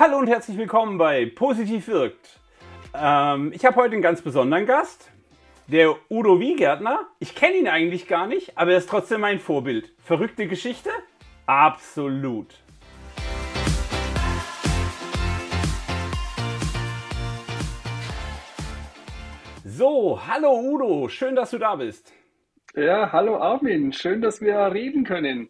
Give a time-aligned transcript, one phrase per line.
[0.00, 2.38] Hallo und herzlich willkommen bei Positiv wirkt.
[2.94, 5.10] Ähm, ich habe heute einen ganz besonderen Gast,
[5.66, 7.08] der Udo Wiegärtner.
[7.18, 9.92] Ich kenne ihn eigentlich gar nicht, aber er ist trotzdem mein Vorbild.
[10.04, 10.90] Verrückte Geschichte?
[11.46, 12.54] Absolut.
[19.64, 22.12] So, hallo Udo, schön, dass du da bist.
[22.76, 25.48] Ja, hallo Armin, schön, dass wir reden können.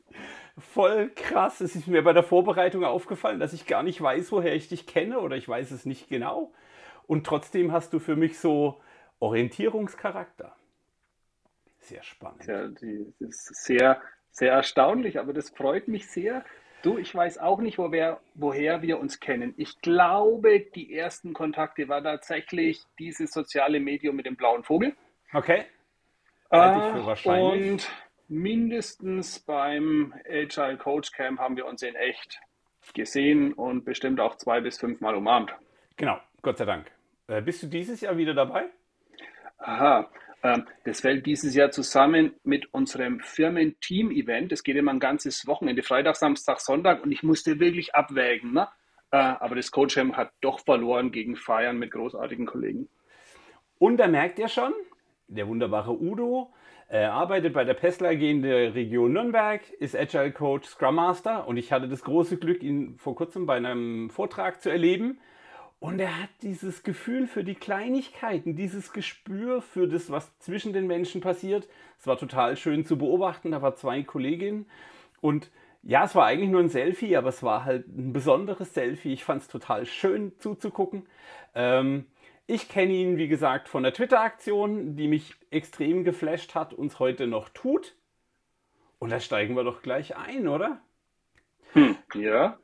[0.58, 1.60] Voll krass.
[1.60, 4.86] Es ist mir bei der Vorbereitung aufgefallen, dass ich gar nicht weiß, woher ich dich
[4.86, 6.52] kenne oder ich weiß es nicht genau.
[7.06, 8.80] Und trotzdem hast du für mich so
[9.20, 10.54] Orientierungscharakter.
[11.80, 12.46] Sehr spannend.
[12.46, 14.00] Ja, das ist sehr,
[14.30, 16.44] sehr erstaunlich, aber das freut mich sehr.
[16.82, 19.54] Du, ich weiß auch nicht, wo wir, woher wir uns kennen.
[19.56, 24.94] Ich glaube, die ersten Kontakte war tatsächlich dieses soziale Medium mit dem blauen Vogel.
[25.32, 25.64] Okay.
[26.50, 27.70] Halte ich für wahrscheinlich.
[27.72, 27.90] Und
[28.28, 32.40] mindestens beim Agile Coach Camp haben wir uns in echt
[32.94, 35.52] gesehen und bestimmt auch zwei bis fünfmal umarmt.
[35.96, 36.90] Genau, Gott sei Dank.
[37.26, 38.66] Äh, bist du dieses Jahr wieder dabei?
[39.58, 40.08] Aha,
[40.42, 44.52] ähm, das fällt dieses Jahr zusammen mit unserem Firmen-Team-Event.
[44.52, 48.52] Es geht immer ein ganzes Wochenende, Freitag, Samstag, Sonntag und ich musste wirklich abwägen.
[48.52, 48.68] Ne?
[49.10, 52.88] Äh, aber das Coach Camp hat doch verloren gegen Feiern mit großartigen Kollegen.
[53.78, 54.72] Und da merkt ihr schon,
[55.26, 56.52] der wunderbare Udo
[56.88, 61.46] er arbeitet bei der Pestler AG in der Region Nürnberg, ist Agile Coach Scrum Master
[61.46, 65.18] und ich hatte das große Glück, ihn vor kurzem bei einem Vortrag zu erleben.
[65.80, 70.86] Und er hat dieses Gefühl für die Kleinigkeiten, dieses Gespür für das, was zwischen den
[70.86, 71.68] Menschen passiert.
[72.00, 73.52] Es war total schön zu beobachten.
[73.52, 74.66] Da waren zwei Kolleginnen
[75.20, 75.50] und
[75.82, 79.12] ja, es war eigentlich nur ein Selfie, aber es war halt ein besonderes Selfie.
[79.12, 81.06] Ich fand es total schön zuzugucken.
[81.54, 82.06] Ähm,
[82.48, 87.26] ich kenne ihn, wie gesagt, von der Twitter-Aktion, die mich extrem geflasht hat, uns heute
[87.26, 87.94] noch tut.
[88.98, 90.80] Und da steigen wir doch gleich ein, oder?
[91.74, 92.58] Hm, ja.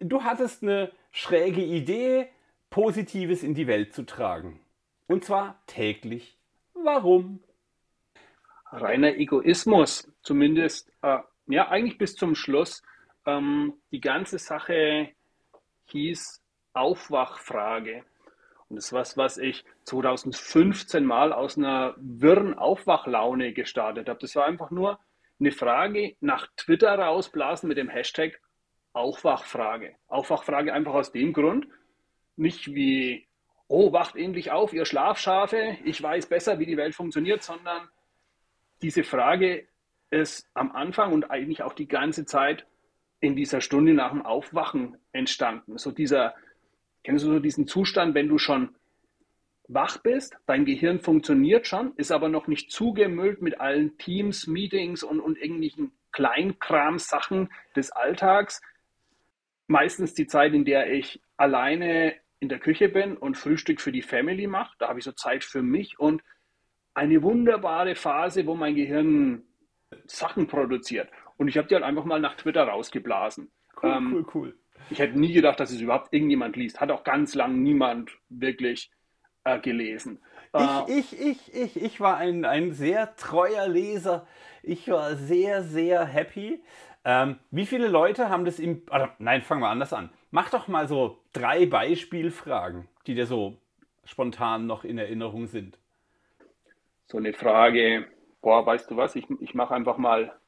[0.00, 2.30] Du hattest eine schräge Idee,
[2.70, 4.60] Positives in die Welt zu tragen.
[5.06, 6.38] Und zwar täglich.
[6.72, 7.42] Warum?
[8.72, 12.82] Reiner Egoismus, zumindest, äh, ja, eigentlich bis zum Schluss.
[13.26, 15.10] Ähm, die ganze Sache
[15.84, 16.42] hieß
[16.72, 18.04] Aufwachfrage.
[18.68, 24.18] Und das ist was, was ich 2015 mal aus einer wirren Aufwachlaune gestartet habe.
[24.20, 24.98] Das war einfach nur
[25.40, 28.40] eine Frage nach Twitter rausblasen mit dem Hashtag
[28.92, 29.94] Aufwachfrage.
[30.08, 31.68] Aufwachfrage einfach aus dem Grund,
[32.36, 33.28] nicht wie,
[33.68, 37.88] oh, wacht endlich auf, ihr Schlafschafe, ich weiß besser, wie die Welt funktioniert, sondern
[38.82, 39.66] diese Frage
[40.10, 42.66] ist am Anfang und eigentlich auch die ganze Zeit
[43.20, 45.78] in dieser Stunde nach dem Aufwachen entstanden.
[45.78, 46.34] So dieser
[47.04, 48.74] Kennst du so diesen Zustand, wenn du schon
[49.68, 55.02] wach bist, dein Gehirn funktioniert schon, ist aber noch nicht zugemüllt mit allen Teams, Meetings
[55.02, 58.62] und, und irgendwelchen Kleinkram-Sachen des Alltags.
[59.66, 64.02] Meistens die Zeit, in der ich alleine in der Küche bin und Frühstück für die
[64.02, 64.74] Family mache.
[64.78, 66.22] Da habe ich so Zeit für mich und
[66.94, 69.42] eine wunderbare Phase, wo mein Gehirn
[70.06, 71.10] Sachen produziert.
[71.36, 73.50] Und ich habe die halt einfach mal nach Twitter rausgeblasen.
[73.80, 74.58] Cool, ähm, cool, cool.
[74.90, 76.80] Ich hätte nie gedacht, dass es überhaupt irgendjemand liest.
[76.80, 78.90] Hat auch ganz lang niemand wirklich
[79.44, 80.20] äh, gelesen.
[80.54, 84.26] Ich, äh, ich, ich, ich, ich war ein, ein sehr treuer Leser.
[84.62, 86.62] Ich war sehr, sehr happy.
[87.04, 88.82] Ähm, wie viele Leute haben das im.
[88.90, 90.10] Oder, nein, fangen wir anders an.
[90.30, 93.58] Mach doch mal so drei Beispielfragen, die dir so
[94.04, 95.78] spontan noch in Erinnerung sind.
[97.06, 98.06] So eine Frage,
[98.42, 100.38] boah, weißt du was, ich, ich mache einfach mal,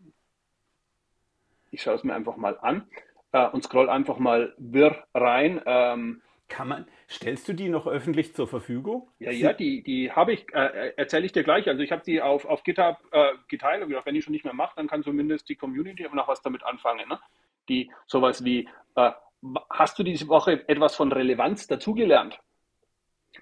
[1.70, 2.86] ich schaue es mir einfach mal an
[3.32, 5.60] äh, und scroll einfach mal wirr rein.
[5.66, 9.08] Ähm, kann man, stellst du die noch öffentlich zur Verfügung?
[9.20, 11.68] Ja, ja, die, die habe ich, äh, erzähle ich dir gleich.
[11.68, 14.44] Also ich habe die auf, auf GitHub äh, geteilt und gedacht, wenn ich schon nicht
[14.44, 17.08] mehr mache, dann kann zumindest die Community noch was damit anfangen.
[17.08, 17.18] Ne?
[17.68, 19.12] Die sowas wie, äh,
[19.70, 22.40] hast du diese Woche etwas von Relevanz dazugelernt?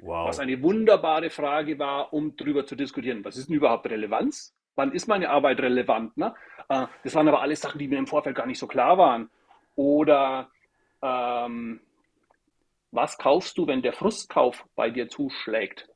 [0.00, 0.28] Wow.
[0.28, 3.24] Was eine wunderbare Frage war, um darüber zu diskutieren.
[3.24, 4.54] Was ist denn überhaupt Relevanz?
[4.76, 6.16] Wann ist meine Arbeit relevant?
[6.16, 6.34] Ne?
[6.68, 9.30] Äh, das waren aber alles Sachen, die mir im Vorfeld gar nicht so klar waren.
[9.78, 10.50] Oder
[11.02, 11.80] ähm,
[12.90, 15.88] was kaufst du, wenn der Frustkauf bei dir zuschlägt?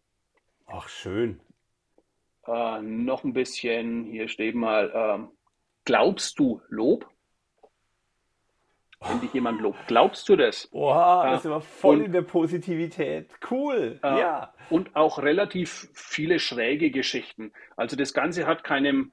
[0.69, 1.41] Ach, schön.
[2.47, 5.29] Äh, noch ein bisschen, hier steht mal, ähm,
[5.85, 7.09] glaubst du Lob?
[9.01, 10.69] Wenn dich jemand lobt, glaubst du das?
[10.71, 13.31] Oha, das war voll und, in der Positivität.
[13.51, 14.55] Cool, äh, ja.
[14.71, 17.53] Und auch relativ viele schräge Geschichten.
[17.77, 19.11] Also das Ganze hat keinem,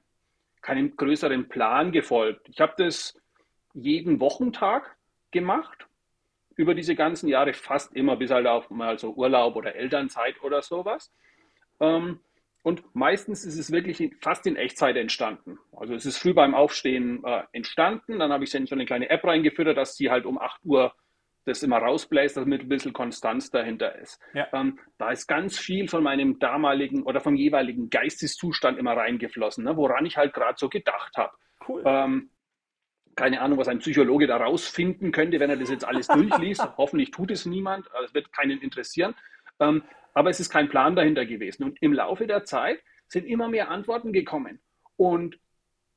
[0.62, 2.48] keinem größeren Plan gefolgt.
[2.48, 3.19] Ich habe das
[3.74, 4.96] jeden Wochentag
[5.30, 5.86] gemacht
[6.56, 10.62] über diese ganzen Jahre, fast immer bis halt auf mal so Urlaub oder Elternzeit oder
[10.62, 11.12] sowas.
[11.80, 12.20] Ähm,
[12.62, 15.58] und meistens ist es wirklich fast in Echtzeit entstanden.
[15.72, 19.08] Also es ist früh beim Aufstehen äh, entstanden, dann habe ich in so eine kleine
[19.08, 20.92] App reingeführt, dass sie halt um 8 Uhr
[21.46, 24.20] das immer rausbläst, damit ein bisschen Konstanz dahinter ist.
[24.34, 24.46] Ja.
[24.52, 29.76] Ähm, da ist ganz viel von meinem damaligen oder vom jeweiligen Geisteszustand immer reingeflossen, ne,
[29.76, 31.32] woran ich halt gerade so gedacht habe.
[31.66, 31.82] Cool.
[31.86, 32.30] Ähm,
[33.20, 36.66] keine Ahnung, was ein Psychologe da rausfinden könnte, wenn er das jetzt alles durchliest.
[36.78, 39.14] Hoffentlich tut es niemand, also es wird keinen interessieren.
[39.60, 39.82] Ähm,
[40.14, 41.64] aber es ist kein Plan dahinter gewesen.
[41.64, 44.58] Und im Laufe der Zeit sind immer mehr Antworten gekommen.
[44.96, 45.38] Und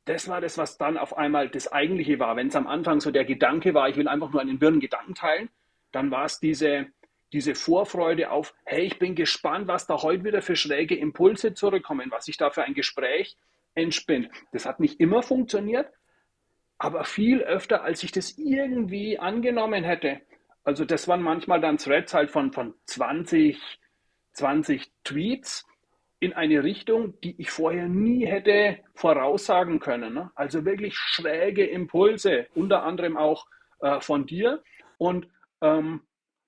[0.04, 2.36] das war das, was dann auf einmal das Eigentliche war.
[2.36, 5.16] Wenn es am Anfang so der Gedanke war, ich will einfach nur einen wirren Gedanken
[5.16, 5.48] teilen,
[5.94, 6.88] dann war es diese,
[7.32, 12.12] diese Vorfreude auf, hey, ich bin gespannt, was da heute wieder für schräge Impulse zurückkommen,
[12.12, 13.38] was sich da für ein Gespräch
[13.76, 14.30] entspinnt.
[14.52, 15.88] Das hat nicht immer funktioniert,
[16.84, 20.20] aber viel öfter, als ich das irgendwie angenommen hätte.
[20.66, 23.80] Also das waren manchmal dann Threads halt von, von 20,
[24.34, 25.66] 20 Tweets
[26.20, 30.14] in eine Richtung, die ich vorher nie hätte voraussagen können.
[30.14, 30.30] Ne?
[30.36, 33.48] Also wirklich schräge Impulse, unter anderem auch
[33.80, 34.62] äh, von dir.
[34.98, 35.30] Und
[35.62, 36.02] ähm,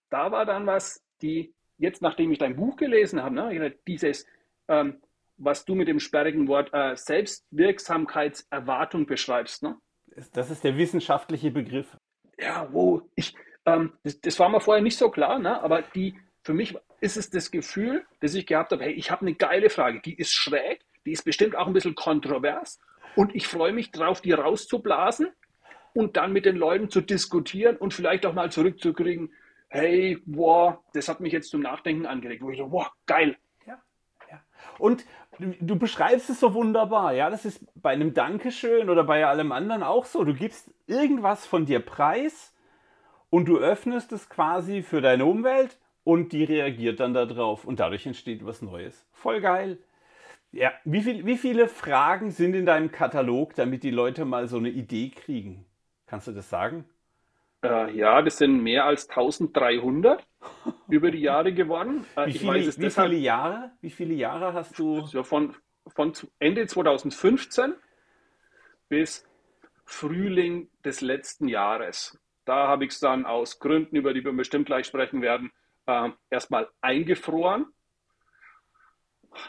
[0.09, 4.27] da war dann was, die jetzt, nachdem ich dein Buch gelesen habe, ne, dieses,
[4.67, 5.01] ähm,
[5.37, 9.63] was du mit dem sperrigen Wort äh, Selbstwirksamkeitserwartung beschreibst.
[9.63, 9.77] Ne?
[10.33, 11.97] Das ist der wissenschaftliche Begriff.
[12.39, 13.35] Ja, wo ich,
[13.65, 15.61] ähm, das, das, war mir vorher nicht so klar, ne?
[15.61, 19.21] aber die, für mich ist es das Gefühl, das ich gehabt habe, hey, ich habe
[19.21, 22.79] eine geile Frage, die ist schräg, die ist bestimmt auch ein bisschen kontrovers
[23.15, 25.29] und ich freue mich drauf, die rauszublasen
[25.93, 29.33] und dann mit den Leuten zu diskutieren und vielleicht auch mal zurückzukriegen,
[29.69, 33.37] hey, wow, das hat mich jetzt zum Nachdenken angeregt, wo ich so, wow, geil.
[33.65, 33.81] Ja,
[34.29, 34.41] ja.
[34.77, 35.05] Und
[35.39, 39.83] du, beschreibst es so wunderbar, ja, das ist bei einem Dankeschön oder bei allem anderen
[39.83, 40.23] auch so.
[40.23, 42.53] Du gibst irgendwas von dir preis
[43.29, 48.05] und du öffnest es quasi für deine Umwelt und die reagiert dann darauf und dadurch
[48.05, 49.05] entsteht was Neues.
[49.11, 49.77] Voll geil.
[50.51, 54.57] Ja, wie, viel, wie viele Fragen sind in deinem Katalog, damit die Leute mal so
[54.57, 55.65] eine Idee kriegen?
[56.05, 56.85] Kannst du das sagen?
[57.65, 60.25] Äh, ja, das sind mehr als 1300
[60.89, 62.05] über die Jahre geworden.
[62.15, 63.71] Äh, wie, viele, weiß, wie viele, Jahre?
[63.81, 65.01] Wie viele Jahre hast du?
[65.05, 65.55] So von,
[65.87, 67.73] von Ende 2015
[68.89, 69.27] bis
[69.85, 72.19] Frühling des letzten Jahres.
[72.45, 75.51] Da habe ich es dann aus Gründen, über die wir bestimmt gleich sprechen werden,
[75.87, 77.67] äh, erstmal eingefroren.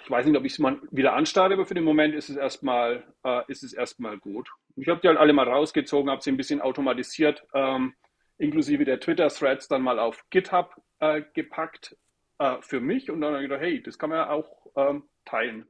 [0.02, 2.36] Ich weiß nicht, ob ich es mal wieder anstarte, aber für den Moment ist es
[2.36, 4.50] erstmal, äh, ist es erstmal gut.
[4.76, 7.94] Ich habe die halt alle mal rausgezogen, habe sie ein bisschen automatisiert, ähm,
[8.38, 11.96] inklusive der Twitter-Threads dann mal auf GitHub äh, gepackt
[12.38, 15.04] äh, für mich und dann habe ich gedacht, hey, das kann man ja auch ähm,
[15.24, 15.66] teilen.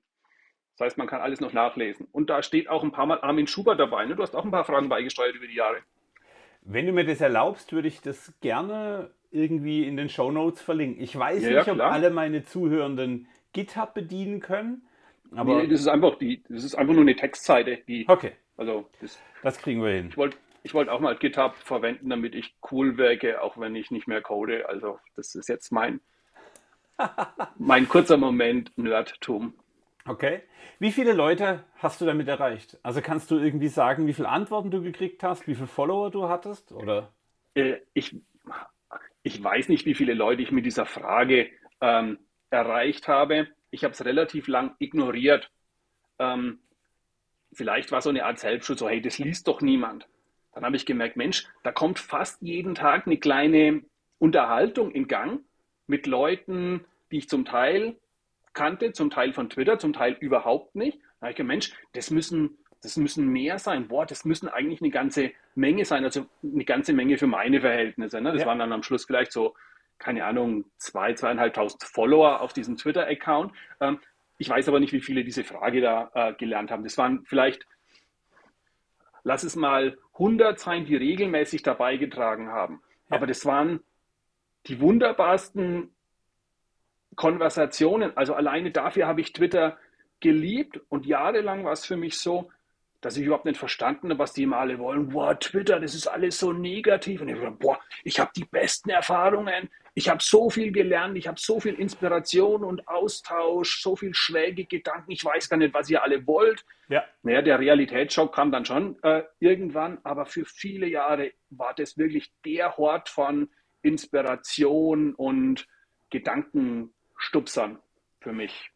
[0.77, 2.07] Das heißt, man kann alles noch nachlesen.
[2.13, 4.05] Und da steht auch ein paar Mal Armin Schubert dabei.
[4.05, 4.15] Ne?
[4.15, 5.79] Du hast auch ein paar Fragen beigesteuert über die Jahre.
[6.61, 11.03] Wenn du mir das erlaubst, würde ich das gerne irgendwie in den Show Notes verlinken.
[11.03, 14.83] Ich weiß ja, nicht, ja, ob alle meine Zuhörenden GitHub bedienen können.
[15.35, 17.79] Aber nee, das ist einfach die, das ist einfach nur eine Textseite.
[17.89, 18.33] Die, okay.
[18.57, 20.09] Also das, das kriegen wir hin.
[20.11, 20.37] Ich wollte
[20.67, 24.21] ich wollt auch mal GitHub verwenden, damit ich cool wirke, auch wenn ich nicht mehr
[24.21, 24.69] code.
[24.69, 26.01] Also das ist jetzt mein,
[27.57, 29.55] mein kurzer Moment Nerdtum.
[30.09, 30.43] Okay.
[30.81, 32.79] Wie viele Leute hast du damit erreicht?
[32.83, 36.29] Also kannst du irgendwie sagen, wie viele Antworten du gekriegt hast, wie viele Follower du
[36.29, 36.73] hattest?
[36.73, 37.13] Oder?
[37.55, 38.17] Äh, ich
[39.23, 41.49] ich weiß nicht, wie viele Leute ich mit dieser Frage
[41.81, 42.19] ähm,
[42.51, 43.47] erreicht habe.
[43.71, 45.49] Ich habe es relativ lang ignoriert.
[46.19, 46.59] Ähm,
[47.53, 50.09] vielleicht war so eine Art Selbstschutz, so hey, das liest doch niemand.
[50.57, 53.83] Dann habe ich gemerkt, Mensch, da kommt fast jeden Tag eine kleine
[54.19, 55.43] Unterhaltung in Gang
[55.87, 57.95] mit Leuten, die ich zum Teil
[58.55, 60.99] kannte, zum Teil von Twitter, zum Teil überhaupt nicht.
[61.21, 63.89] Da habe ich gedacht, Mensch, das müssen das müssen mehr sein.
[63.89, 68.21] Boah, das müssen eigentlich eine ganze Menge sein, also eine ganze Menge für meine Verhältnisse.
[68.21, 68.33] Ne?
[68.33, 68.47] Das ja.
[68.47, 69.55] waren dann am Schluss vielleicht so,
[69.99, 73.53] keine Ahnung, zwei, zweieinhalbtausend Follower auf diesem Twitter-Account.
[73.81, 73.99] Ähm,
[74.39, 76.85] ich weiß aber nicht, wie viele diese Frage da äh, gelernt haben.
[76.85, 77.67] Das waren vielleicht,
[79.25, 82.83] lass es mal 100 sein, die regelmäßig dabei getragen haben.
[83.11, 83.17] Ja.
[83.17, 83.81] Aber das waren
[84.67, 85.91] die wunderbarsten
[87.15, 88.17] Konversationen.
[88.17, 89.79] Also alleine dafür habe ich Twitter
[90.21, 92.51] geliebt und jahrelang war es für mich so,
[93.01, 95.11] dass ich überhaupt nicht verstanden habe, was die immer alle wollen.
[95.11, 97.21] Boah, Twitter, das ist alles so negativ.
[97.21, 99.71] Und ich boah, ich habe die besten Erfahrungen.
[99.99, 101.17] Ich habe so viel gelernt.
[101.17, 105.11] Ich habe so viel Inspiration und Austausch, so viel schräge Gedanken.
[105.11, 106.67] Ich weiß gar nicht, was ihr alle wollt.
[106.89, 107.03] Ja.
[107.23, 109.99] Naja, der Realitätsschock kam dann schon äh, irgendwann.
[110.05, 113.49] Aber für viele Jahre war das wirklich der Hort von
[113.81, 115.67] Inspiration und
[116.11, 117.79] Gedankenstupsern
[118.21, 118.71] für mich.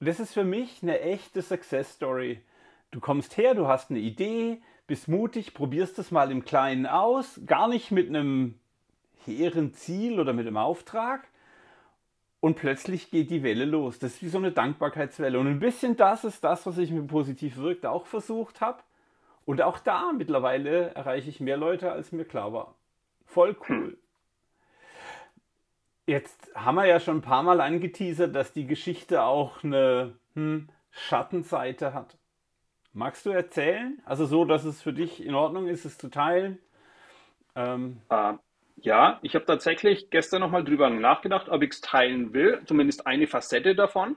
[0.00, 2.42] Das ist für mich eine echte Success Story
[2.94, 7.40] Du kommst her, du hast eine Idee, bist mutig, probierst es mal im Kleinen aus,
[7.44, 8.60] gar nicht mit einem
[9.26, 11.28] hehren Ziel oder mit einem Auftrag.
[12.40, 13.98] Und plötzlich geht die Welle los.
[13.98, 15.38] Das ist wie so eine Dankbarkeitswelle.
[15.38, 18.82] Und ein bisschen das ist das, was ich mit positiv wirkt auch versucht habe.
[19.46, 22.74] Und auch da mittlerweile erreiche ich mehr Leute, als mir klar war.
[23.24, 23.96] Voll cool.
[26.06, 30.68] Jetzt haben wir ja schon ein paar Mal angeteasert, dass die Geschichte auch eine hm,
[30.90, 32.18] Schattenseite hat.
[32.92, 34.00] Magst du erzählen?
[34.04, 36.58] Also so, dass es für dich in Ordnung ist, es zu teilen?
[37.56, 38.02] Ähm.
[38.10, 38.34] Äh,
[38.84, 42.60] ja, ich habe tatsächlich gestern nochmal drüber nachgedacht, ob ich es teilen will.
[42.66, 44.16] Zumindest eine Facette davon.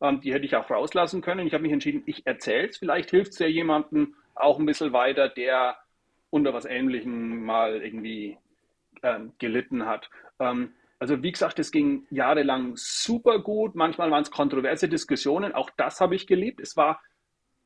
[0.00, 1.46] Ähm, die hätte ich auch rauslassen können.
[1.46, 2.78] Ich habe mich entschieden, ich erzähle es.
[2.78, 5.76] Vielleicht hilft es ja jemandem auch ein bisschen weiter, der
[6.30, 8.38] unter was Ähnlichem mal irgendwie
[9.02, 10.08] ähm, gelitten hat.
[10.38, 13.74] Ähm, also wie gesagt, es ging jahrelang super gut.
[13.74, 15.56] Manchmal waren es kontroverse Diskussionen.
[15.56, 16.60] Auch das habe ich geliebt.
[16.60, 17.00] Es war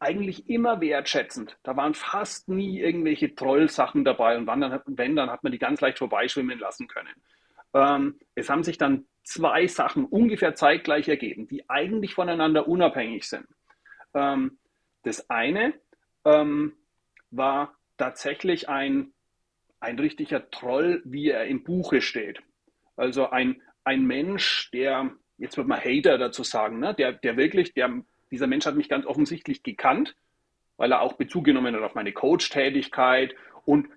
[0.00, 1.58] eigentlich immer wertschätzend.
[1.62, 4.36] Da waren fast nie irgendwelche Trollsachen dabei.
[4.36, 7.14] Und dann, wenn, dann hat man die ganz leicht vorbeischwimmen lassen können.
[7.74, 13.46] Ähm, es haben sich dann zwei Sachen ungefähr zeitgleich ergeben, die eigentlich voneinander unabhängig sind.
[14.14, 14.58] Ähm,
[15.02, 15.74] das eine
[16.24, 16.74] ähm,
[17.30, 19.12] war tatsächlich ein,
[19.80, 22.40] ein richtiger Troll, wie er im Buche steht.
[22.96, 26.94] Also ein, ein Mensch, der, jetzt wird man Hater dazu sagen, ne?
[26.94, 30.16] der, der wirklich, der, dieser Mensch hat mich ganz offensichtlich gekannt,
[30.76, 33.88] weil er auch Bezug genommen hat auf meine Coach-Tätigkeit und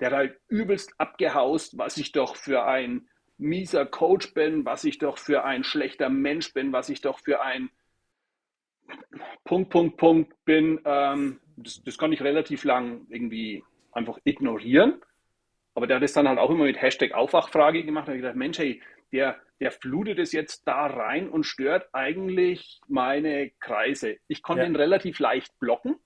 [0.00, 4.98] der hat halt übelst abgehaust, was ich doch für ein mieser Coach bin, was ich
[4.98, 7.70] doch für ein schlechter Mensch bin, was ich doch für ein
[9.44, 10.80] Punkt, Punkt, Punkt bin.
[10.84, 15.00] Ähm, das, das konnte ich relativ lang irgendwie einfach ignorieren.
[15.74, 18.08] Aber der hat es dann halt auch immer mit Hashtag Aufwachfrage gemacht.
[18.08, 21.88] Da habe ich gedacht, Mensch, hey, der, der flutet es jetzt da rein und stört
[21.92, 24.16] eigentlich meine Kreise.
[24.28, 24.68] Ich konnte ja.
[24.68, 25.96] ihn relativ leicht blocken.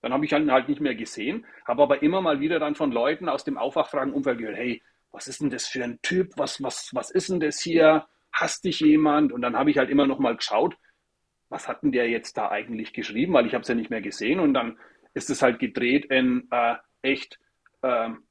[0.00, 2.90] Dann habe ich ihn halt nicht mehr gesehen, habe aber immer mal wieder dann von
[2.90, 4.82] Leuten aus dem Aufwachfragen-Umfeld gehört, hey,
[5.12, 6.32] was ist denn das für ein Typ?
[6.36, 8.06] Was, was, was ist denn das hier?
[8.32, 9.32] Hasst dich jemand?
[9.32, 10.76] Und dann habe ich halt immer noch mal geschaut,
[11.50, 13.34] was hat denn der jetzt da eigentlich geschrieben?
[13.34, 14.40] Weil ich habe es ja nicht mehr gesehen.
[14.40, 14.78] Und dann
[15.14, 17.38] ist es halt gedreht in äh, echt
[17.82, 18.24] ähm,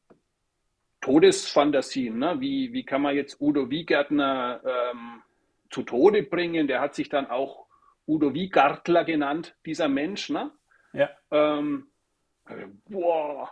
[1.02, 2.18] Todesfantasien.
[2.18, 2.40] Ne?
[2.40, 5.22] Wie, wie kann man jetzt Udo Wiegärtner ähm,
[5.70, 6.68] zu Tode bringen?
[6.68, 7.66] Der hat sich dann auch
[8.08, 10.30] Udo Wiegartler genannt, dieser Mensch.
[10.30, 10.52] Ne?
[10.94, 11.10] Ja.
[11.32, 11.88] Ähm,
[12.88, 13.52] boah.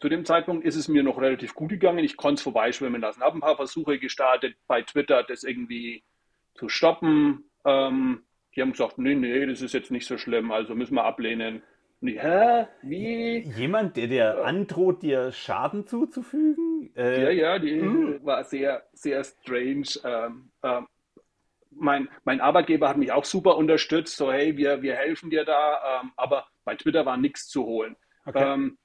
[0.00, 2.04] Zu dem Zeitpunkt ist es mir noch relativ gut gegangen.
[2.04, 3.22] Ich konnte es vorbeischwimmen lassen.
[3.22, 6.02] Habe ein paar Versuche gestartet bei Twitter, das irgendwie
[6.54, 7.50] zu stoppen.
[7.66, 8.22] Ähm,
[8.54, 11.62] die haben gesagt, nee, nee, das ist jetzt nicht so schlimm, also müssen wir ablehnen.
[12.02, 12.66] Hä?
[12.82, 13.40] Wie?
[13.56, 16.90] Jemand, der dir androht, dir Schaden zuzufügen?
[16.96, 18.24] Äh, ja, ja, die mh.
[18.24, 19.86] war sehr, sehr strange.
[20.04, 20.86] Ähm, ähm,
[21.70, 26.00] mein, mein Arbeitgeber hat mich auch super unterstützt, so hey, wir, wir helfen dir da,
[26.00, 27.96] ähm, aber bei Twitter war nichts zu holen.
[28.24, 28.54] Okay.
[28.54, 28.78] Ähm,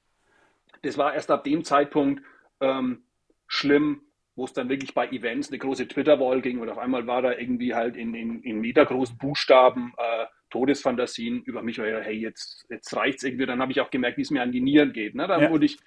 [0.81, 2.21] das war erst ab dem Zeitpunkt
[2.59, 3.05] ähm,
[3.47, 4.01] schlimm,
[4.35, 7.31] wo es dann wirklich bei Events eine große Twitter-Wall ging und auf einmal war da
[7.31, 12.95] irgendwie halt in, in, in metergroßen Buchstaben äh, Todesfantasien über mich, oder hey, jetzt, jetzt
[12.95, 13.45] reicht es irgendwie.
[13.45, 15.15] Dann habe ich auch gemerkt, wie es mir an die Nieren geht.
[15.15, 15.27] Ne?
[15.27, 15.49] Dann ja.
[15.49, 15.77] wurde ich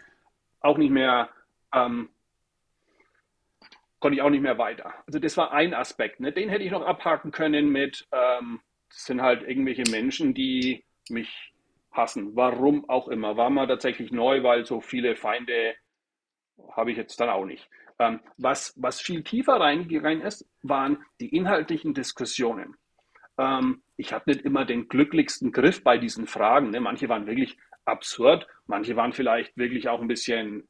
[0.61, 1.31] auch nicht mehr,
[1.73, 2.11] ähm,
[4.00, 4.95] konnte ich auch nicht mehr weiter.
[5.07, 6.21] Also das war ein Aspekt.
[6.21, 6.33] Ne?
[6.33, 11.53] Den hätte ich noch abhaken können mit, ähm, das sind halt irgendwelche Menschen, die mich
[11.93, 12.35] hassen.
[12.37, 13.37] Warum auch immer.
[13.37, 15.75] War mal tatsächlich neu, weil so viele Feinde
[16.73, 17.69] habe ich jetzt dann auch nicht.
[17.99, 22.77] Ähm, was, was viel tiefer reingegangen ist, waren die inhaltlichen Diskussionen.
[23.38, 26.71] Ähm, ich habe nicht immer den glücklichsten Griff bei diesen Fragen.
[26.71, 26.80] Ne?
[26.80, 30.68] Manche waren wirklich absurd, manche waren vielleicht wirklich auch ein bisschen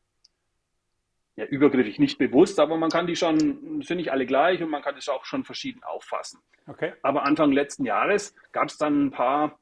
[1.37, 4.82] ja, übergriffig, nicht bewusst, aber man kann die schon, sind nicht alle gleich und man
[4.82, 6.40] kann das auch schon verschieden auffassen.
[6.66, 6.94] Okay.
[7.02, 9.58] Aber Anfang letzten Jahres gab es dann ein paar,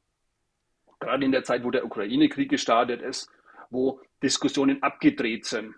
[0.98, 3.30] gerade in der Zeit, wo der Ukraine-Krieg gestartet ist,
[3.70, 5.74] wo Diskussionen abgedreht sind,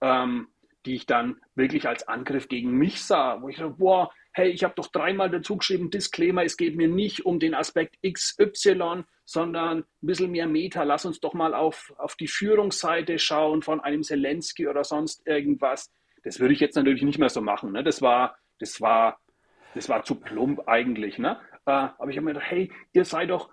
[0.00, 0.48] ähm,
[0.84, 4.64] die ich dann wirklich als Angriff gegen mich sah, wo ich dachte, boah, hey, ich
[4.64, 9.78] habe doch dreimal dazu geschrieben, Disclaimer, es geht mir nicht um den Aspekt XY, sondern
[9.78, 10.82] ein bisschen mehr Meta.
[10.82, 15.90] Lass uns doch mal auf, auf die Führungsseite schauen von einem Zelensky oder sonst irgendwas.
[16.22, 17.72] Das würde ich jetzt natürlich nicht mehr so machen.
[17.72, 17.82] Ne?
[17.82, 19.18] Das war, das war,
[19.74, 21.16] das war zu plump eigentlich.
[21.16, 21.40] Ne?
[21.64, 23.48] Äh, aber ich habe mir gedacht, hey, ihr seid doch,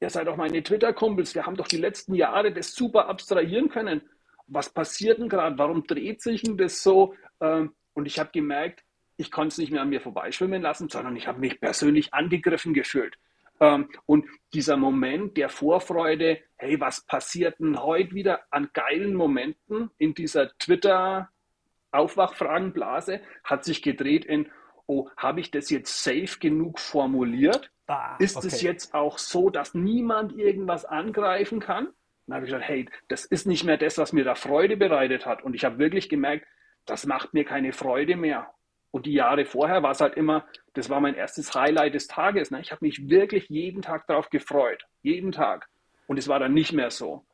[0.00, 1.34] ihr seid doch meine Twitter-Kumpels.
[1.34, 4.02] Wir haben doch die letzten Jahre das super abstrahieren können.
[4.48, 5.56] Was passiert denn gerade?
[5.56, 7.14] Warum dreht sich denn das so?
[7.40, 8.84] Ähm, und ich habe gemerkt,
[9.18, 12.72] ich konnte es nicht mehr an mir vorbeischwimmen lassen, sondern ich habe mich persönlich angegriffen
[12.72, 13.18] gefühlt.
[13.60, 19.90] Ähm, und dieser Moment der Vorfreude, hey, was passiert denn heute wieder an geilen Momenten
[19.98, 24.48] in dieser Twitter-Aufwachfragenblase, hat sich gedreht in,
[24.86, 27.72] oh, habe ich das jetzt safe genug formuliert?
[27.88, 28.46] Ah, Ist okay.
[28.46, 31.88] es jetzt auch so, dass niemand irgendwas angreifen kann?
[32.26, 35.26] Dann habe ich gesagt, hey, das ist nicht mehr das, was mir da Freude bereitet
[35.26, 35.42] hat.
[35.42, 36.46] Und ich habe wirklich gemerkt,
[36.86, 38.48] das macht mir keine Freude mehr.
[38.90, 42.50] Und die Jahre vorher war es halt immer, das war mein erstes Highlight des Tages.
[42.50, 42.60] Ne?
[42.60, 44.84] Ich habe mich wirklich jeden Tag darauf gefreut.
[45.02, 45.68] Jeden Tag.
[46.06, 47.24] Und es war dann nicht mehr so.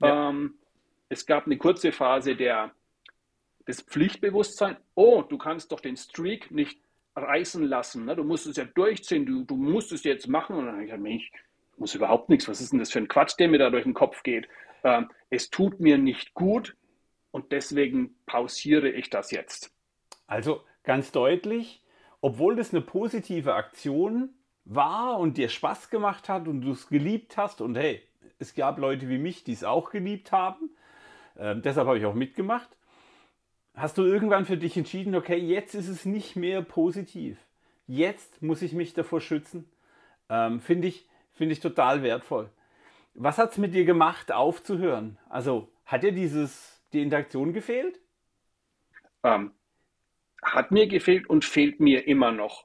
[0.00, 0.30] Ja.
[0.30, 0.54] Ähm,
[1.08, 2.72] es gab eine kurze Phase der,
[3.66, 6.80] das Pflichtbewusstsein, oh, du kannst doch den Streak nicht
[7.14, 8.16] reißen lassen, ne?
[8.16, 10.56] du musst es ja durchziehen, du, du musst es jetzt machen.
[10.56, 11.30] Und dann habe ich gesagt, Mensch,
[11.74, 13.84] ich muss überhaupt nichts, was ist denn das für ein Quatsch, der mir da durch
[13.84, 14.48] den Kopf geht?
[14.82, 16.74] Ähm, es tut mir nicht gut
[17.30, 19.70] und deswegen pausiere ich das jetzt.
[20.26, 21.82] Also ganz deutlich,
[22.20, 24.30] obwohl das eine positive Aktion
[24.64, 28.02] war und dir Spaß gemacht hat und du es geliebt hast und hey,
[28.38, 30.70] es gab Leute wie mich, die es auch geliebt haben,
[31.36, 32.68] äh, deshalb habe ich auch mitgemacht,
[33.74, 37.38] hast du irgendwann für dich entschieden, okay, jetzt ist es nicht mehr positiv.
[37.86, 39.68] Jetzt muss ich mich davor schützen.
[40.28, 42.50] Ähm, Finde ich, find ich total wertvoll.
[43.14, 45.18] Was hat es mit dir gemacht, aufzuhören?
[45.28, 47.98] Also hat dir dieses, die Interaktion gefehlt?
[49.22, 49.52] Ähm,
[50.42, 52.64] hat mir gefehlt und fehlt mir immer noch.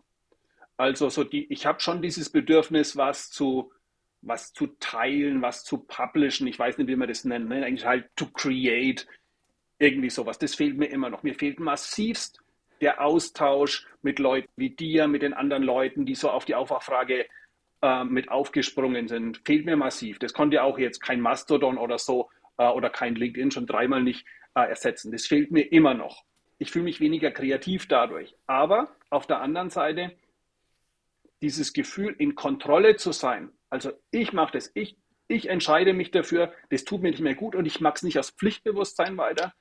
[0.78, 3.72] Also so die, ich habe schon dieses Bedürfnis, was zu,
[4.22, 6.48] was zu teilen, was zu publishen.
[6.48, 7.50] Ich weiß nicht, wie man das nennt.
[7.50, 7.66] Ne?
[7.66, 9.08] Eigentlich halt to create.
[9.80, 10.40] Irgendwie sowas.
[10.40, 11.24] Das fehlt mir immer noch.
[11.24, 12.40] Mir fehlt massivst
[12.82, 17.26] der Austausch mit Leuten wie dir, mit den anderen Leuten, die so auf die Aufwachfrage
[17.82, 19.42] äh, mit aufgesprungen sind.
[19.46, 20.20] Fehlt mir massiv.
[20.20, 24.26] Das konnte auch jetzt kein Mastodon oder so äh, oder kein LinkedIn schon dreimal nicht
[24.56, 25.12] äh, ersetzen.
[25.12, 26.24] Das fehlt mir immer noch.
[26.60, 28.36] Ich fühle mich weniger kreativ dadurch.
[28.48, 30.12] Aber auf der anderen Seite
[31.42, 33.52] dieses Gefühl, in Kontrolle zu sein.
[33.70, 34.98] Also ich mache das, ich,
[35.28, 38.18] ich entscheide mich dafür, das tut mir nicht mehr gut und ich mag es nicht
[38.18, 39.54] aus Pflichtbewusstsein weiter.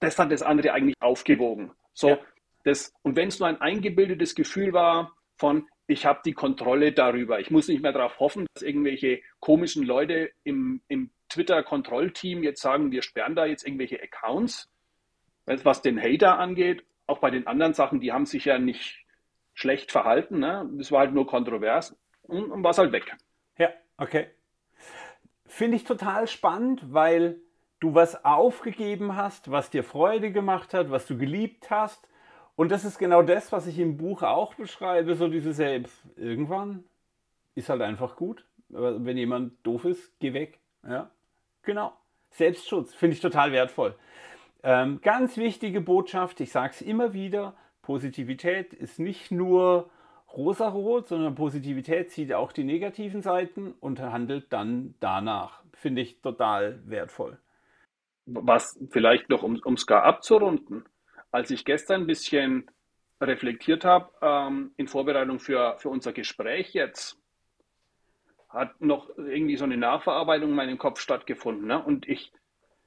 [0.00, 1.72] Das hat das andere eigentlich aufgewogen.
[1.92, 2.18] So, ja.
[2.64, 7.40] das, und wenn es nur ein eingebildetes Gefühl war von, ich habe die Kontrolle darüber.
[7.40, 12.92] Ich muss nicht mehr darauf hoffen, dass irgendwelche komischen Leute im, im Twitter-Kontrollteam jetzt sagen,
[12.92, 14.68] wir sperren da jetzt irgendwelche Accounts.
[15.64, 19.04] Was den Hater angeht, auch bei den anderen Sachen, die haben sich ja nicht
[19.54, 20.38] schlecht verhalten.
[20.38, 20.68] Ne?
[20.74, 23.16] Das war halt nur kontrovers und, und war es halt weg.
[23.58, 24.28] Ja, okay.
[25.46, 27.40] Finde ich total spannend, weil
[27.80, 32.08] du was aufgegeben hast, was dir Freude gemacht hat, was du geliebt hast.
[32.56, 35.84] Und das ist genau das, was ich im Buch auch beschreibe, so dieses, hey,
[36.16, 36.84] irgendwann
[37.54, 38.44] ist halt einfach gut.
[38.68, 40.58] Wenn jemand doof ist, geh weg.
[40.86, 41.10] Ja,
[41.62, 41.92] genau.
[42.30, 43.96] Selbstschutz finde ich total wertvoll.
[44.62, 49.90] Ähm, ganz wichtige Botschaft, ich sage es immer wieder, Positivität ist nicht nur
[50.36, 55.62] rosarot, sondern Positivität sieht auch die negativen Seiten und handelt dann danach.
[55.72, 57.38] Finde ich total wertvoll.
[58.26, 60.84] Was vielleicht noch, um es gar abzurunden,
[61.30, 62.70] als ich gestern ein bisschen
[63.20, 67.18] reflektiert habe ähm, in Vorbereitung für, für unser Gespräch jetzt,
[68.48, 71.66] hat noch irgendwie so eine Nachverarbeitung in meinem Kopf stattgefunden.
[71.66, 71.82] Ne?
[71.82, 72.32] Und ich,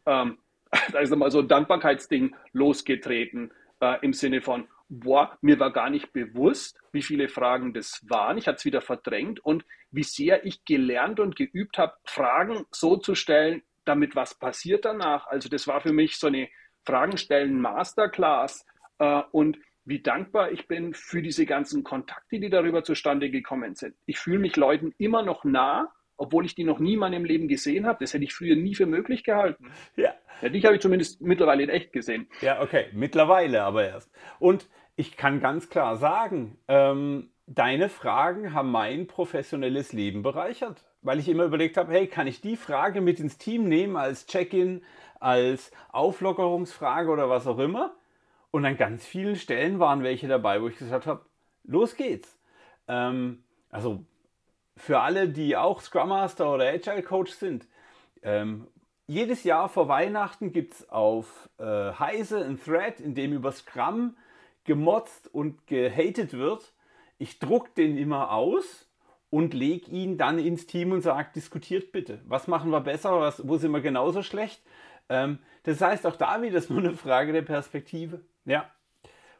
[0.05, 0.37] ähm,
[0.91, 5.89] da ist mal so ein Dankbarkeitsding losgetreten äh, im Sinne von, boah, mir war gar
[5.89, 8.37] nicht bewusst, wie viele Fragen das waren.
[8.37, 12.97] Ich hatte es wieder verdrängt und wie sehr ich gelernt und geübt habe, Fragen so
[12.97, 15.27] zu stellen, damit was passiert danach.
[15.27, 16.49] Also das war für mich so eine
[16.85, 18.65] Fragenstellen Masterclass
[18.99, 23.95] äh, und wie dankbar ich bin für diese ganzen Kontakte, die darüber zustande gekommen sind.
[24.05, 27.47] Ich fühle mich Leuten immer noch nah, obwohl ich die noch nie in meinem Leben
[27.47, 27.97] gesehen habe.
[28.01, 29.71] Das hätte ich früher nie für möglich gehalten.
[29.95, 30.13] Ja.
[30.41, 32.27] ja dich habe ich zumindest mittlerweile in echt gesehen.
[32.41, 34.11] Ja, okay, mittlerweile aber erst.
[34.37, 41.17] Und ich kann ganz klar sagen, ähm, deine Fragen haben mein professionelles Leben bereichert, weil
[41.17, 44.83] ich immer überlegt habe, hey, kann ich die Frage mit ins Team nehmen als Check-in,
[45.19, 47.95] als Auflockerungsfrage oder was auch immer?
[48.51, 51.25] Und an ganz vielen Stellen waren welche dabei, wo ich gesagt habe,
[51.63, 52.37] los geht's.
[52.87, 54.05] Ähm, also
[54.81, 57.67] für alle, die auch Scrum Master oder Agile Coach sind,
[58.23, 58.67] ähm,
[59.05, 64.15] jedes Jahr vor Weihnachten gibt es auf äh, Heise ein Thread, in dem über Scrum
[64.63, 66.73] gemotzt und gehatet wird,
[67.17, 68.89] ich druck den immer aus
[69.29, 72.19] und lege ihn dann ins Team und sage, diskutiert bitte.
[72.25, 74.63] Was machen wir besser, was, wo sind wir genauso schlecht?
[75.09, 78.21] Ähm, das heißt, auch da wieder ist nur eine Frage der Perspektive.
[78.45, 78.69] Ja,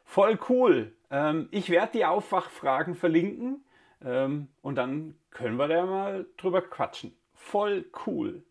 [0.04, 0.92] voll cool.
[1.10, 3.64] Ähm, ich werde die Aufwachfragen verlinken
[4.04, 7.14] ähm, und dann können wir da mal drüber quatschen.
[7.34, 8.42] Voll cool.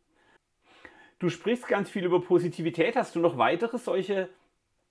[1.20, 2.96] Du sprichst ganz viel über Positivität.
[2.96, 4.30] Hast du noch weitere solche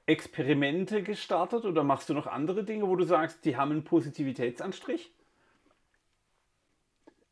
[0.07, 5.13] Experimente gestartet oder machst du noch andere Dinge, wo du sagst, die haben einen Positivitätsanstrich?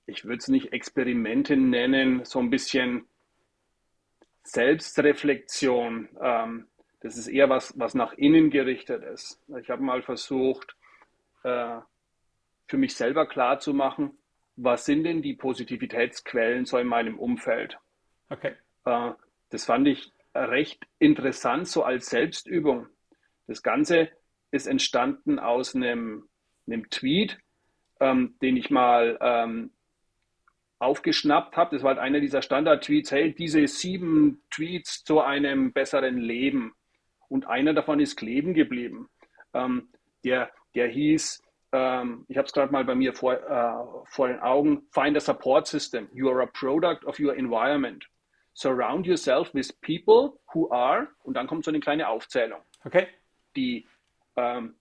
[0.07, 3.07] Ich würde es nicht Experimente nennen, so ein bisschen
[4.43, 6.09] Selbstreflexion.
[6.21, 6.67] Ähm,
[7.01, 9.41] das ist eher was, was nach innen gerichtet ist.
[9.61, 10.77] Ich habe mal versucht,
[11.45, 11.79] äh,
[12.69, 14.17] für mich selber klar zu machen,
[14.57, 17.79] was sind denn die Positivitätsquellen so in meinem Umfeld.
[18.29, 18.55] Okay.
[18.85, 19.13] Äh,
[19.51, 22.87] das fand ich recht interessant, so als Selbstübung.
[23.47, 24.11] Das Ganze
[24.51, 26.29] ist entstanden aus einem,
[26.67, 27.39] einem Tweet,
[28.01, 29.71] ähm, den ich mal ähm,
[30.79, 31.75] aufgeschnappt habe.
[31.75, 36.75] Das war halt einer dieser Standard-Tweets, hey, diese sieben Tweets zu einem besseren Leben.
[37.29, 39.09] Und einer davon ist kleben geblieben.
[39.55, 39.89] Ähm,
[40.25, 44.41] der, der hieß, ähm, ich habe es gerade mal bei mir vor, äh, vor den
[44.41, 46.09] Augen, Find a Support System.
[46.13, 48.05] You are a product of your environment.
[48.55, 52.61] Surround yourself with people who are, und dann kommt so eine kleine Aufzählung.
[52.85, 53.07] Okay.
[53.55, 53.87] Die,
[54.37, 54.75] ähm,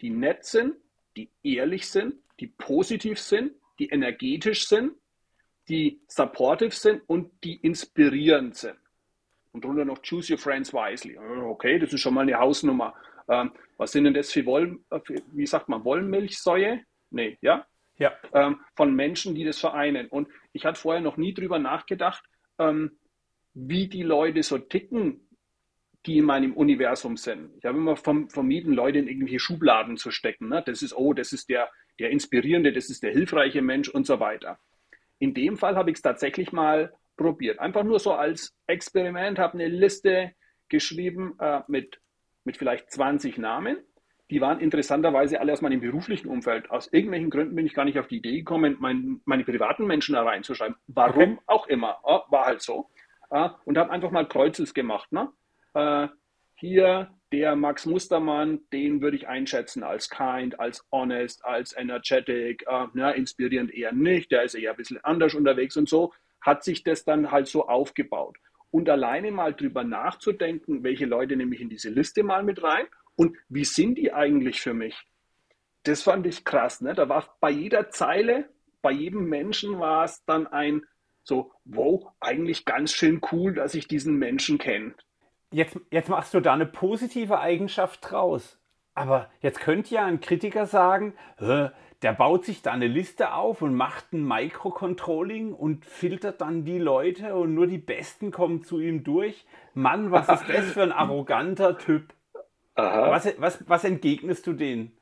[0.00, 0.76] die nett sind,
[1.16, 4.92] die ehrlich sind, die positiv sind, die energetisch sind,
[5.68, 8.76] die supportive sind und die inspirierend sind.
[9.52, 11.18] Und drunter noch Choose Your Friends Wisely.
[11.18, 12.94] Okay, das ist schon mal eine Hausnummer.
[13.30, 14.80] Ähm, was sind denn das für Woll,
[15.32, 16.80] wie sagt man, Wollmilchsäue?
[17.10, 17.66] Nee, ja?
[17.96, 18.12] Ja.
[18.32, 20.08] Ähm, von Menschen, die das vereinen.
[20.08, 22.24] Und ich hatte vorher noch nie drüber nachgedacht,
[22.58, 22.98] ähm,
[23.54, 25.28] wie die Leute so ticken,
[26.06, 27.50] die in meinem Universum sind.
[27.58, 30.48] Ich habe immer vom, vermieden, Leute in irgendwelche Schubladen zu stecken.
[30.48, 30.62] Ne?
[30.64, 34.18] Das ist, oh, das ist der, der inspirierende, das ist der hilfreiche Mensch und so
[34.18, 34.58] weiter.
[35.18, 37.58] In dem Fall habe ich es tatsächlich mal probiert.
[37.58, 40.32] Einfach nur so als Experiment, habe eine Liste
[40.68, 42.00] geschrieben äh, mit,
[42.44, 43.78] mit vielleicht 20 Namen.
[44.30, 46.70] Die waren interessanterweise alle aus meinem beruflichen Umfeld.
[46.70, 50.14] Aus irgendwelchen Gründen bin ich gar nicht auf die Idee gekommen, mein, meine privaten Menschen
[50.14, 50.76] da reinzuschreiben.
[50.86, 51.42] Warum okay.
[51.46, 51.98] auch immer.
[52.04, 52.90] Oh, war halt so.
[53.30, 55.10] Äh, und habe einfach mal Kreuzes gemacht.
[55.10, 55.30] Ne?
[55.74, 56.08] Äh,
[56.54, 62.86] hier der Max Mustermann, den würde ich einschätzen als kind, als honest, als energetic, äh,
[62.92, 66.82] ne, inspirierend eher nicht, der ist eher ein bisschen anders unterwegs und so, hat sich
[66.82, 68.36] das dann halt so aufgebaut.
[68.70, 72.86] Und alleine mal drüber nachzudenken, welche Leute nehme ich in diese Liste mal mit rein
[73.16, 74.96] und wie sind die eigentlich für mich?
[75.82, 76.80] Das fand ich krass.
[76.80, 76.94] Ne?
[76.94, 78.48] Da war bei jeder Zeile,
[78.82, 80.82] bei jedem Menschen war es dann ein
[81.22, 84.94] so, wow, eigentlich ganz schön cool, dass ich diesen Menschen kenne
[85.52, 88.58] jetzt, jetzt machst du da eine positive Eigenschaft draus.
[88.94, 93.74] Aber jetzt könnte ja ein Kritiker sagen, der baut sich da eine Liste auf und
[93.74, 99.04] macht ein Microcontrolling und filtert dann die Leute und nur die Besten kommen zu ihm
[99.04, 99.46] durch.
[99.74, 102.12] Mann, was ist das für ein arroganter Typ?
[102.74, 104.96] Was, was, was entgegnest du denen?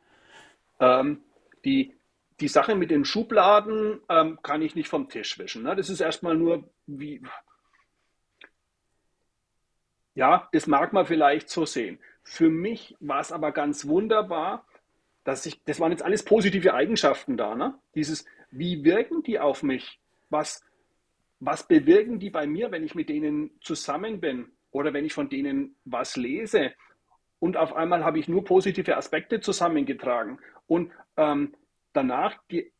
[0.80, 1.22] Ähm,
[1.64, 1.94] die,
[2.40, 5.62] die Sache mit den Schubladen ähm, kann ich nicht vom Tisch wischen.
[5.62, 5.76] Ne?
[5.76, 7.22] Das ist erstmal nur, wie,
[10.14, 12.00] ja, das mag man vielleicht so sehen.
[12.30, 14.66] Für mich war es aber ganz wunderbar,
[15.24, 17.78] dass ich, das waren jetzt alles positive Eigenschaften da, ne?
[17.94, 19.98] Dieses, wie wirken die auf mich?
[20.28, 20.62] Was,
[21.40, 25.30] was bewirken die bei mir, wenn ich mit denen zusammen bin oder wenn ich von
[25.30, 26.74] denen was lese?
[27.40, 30.38] Und auf einmal habe ich nur positive Aspekte zusammengetragen.
[30.66, 31.54] Und ähm,
[31.94, 32.70] danach, die,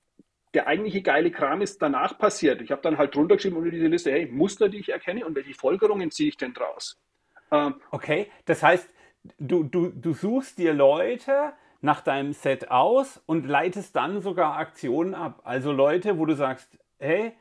[0.53, 2.61] der eigentliche geile Kram ist danach passiert.
[2.61, 5.35] Ich habe dann halt drunter geschrieben unter diese Liste, hey, Muster, die ich erkenne und
[5.35, 7.01] welche Folgerungen ziehe ich denn draus?
[7.51, 8.91] Ähm, okay, das heißt,
[9.39, 15.15] du, du, du suchst dir Leute nach deinem Set aus und leitest dann sogar Aktionen
[15.15, 15.41] ab.
[15.45, 17.33] Also Leute, wo du sagst, hey,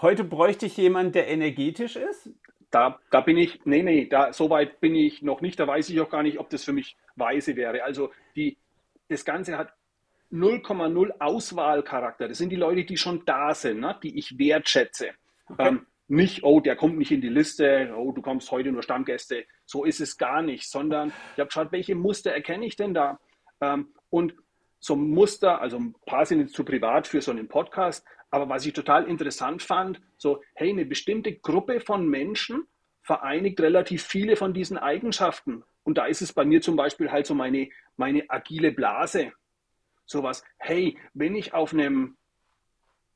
[0.00, 2.30] heute bräuchte ich jemanden, der energetisch ist.
[2.70, 5.60] Da, da bin ich, nee, nee, da, so weit bin ich noch nicht.
[5.60, 7.84] Da weiß ich auch gar nicht, ob das für mich weise wäre.
[7.84, 8.56] Also die,
[9.08, 9.72] das Ganze hat
[10.32, 12.26] 0,0 Auswahlcharakter.
[12.26, 13.96] Das sind die Leute, die schon da sind, ne?
[14.02, 15.10] die ich wertschätze.
[15.48, 15.68] Okay.
[15.68, 19.46] Ähm, nicht, oh, der kommt nicht in die Liste, oh, du kommst heute nur Stammgäste.
[19.64, 23.18] So ist es gar nicht, sondern ich habe geschaut, welche Muster erkenne ich denn da?
[23.60, 24.34] Ähm, und
[24.80, 28.66] so Muster, also ein paar sind jetzt zu privat für so einen Podcast, aber was
[28.66, 32.66] ich total interessant fand, so, hey, eine bestimmte Gruppe von Menschen
[33.00, 35.62] vereinigt relativ viele von diesen Eigenschaften.
[35.84, 39.32] Und da ist es bei mir zum Beispiel halt so meine, meine agile Blase.
[40.04, 42.16] Sowas, hey, wenn ich auf einem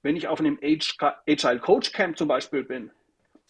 [0.02, 2.90] wenn ich auf einem Agile Coach Camp zum Beispiel bin,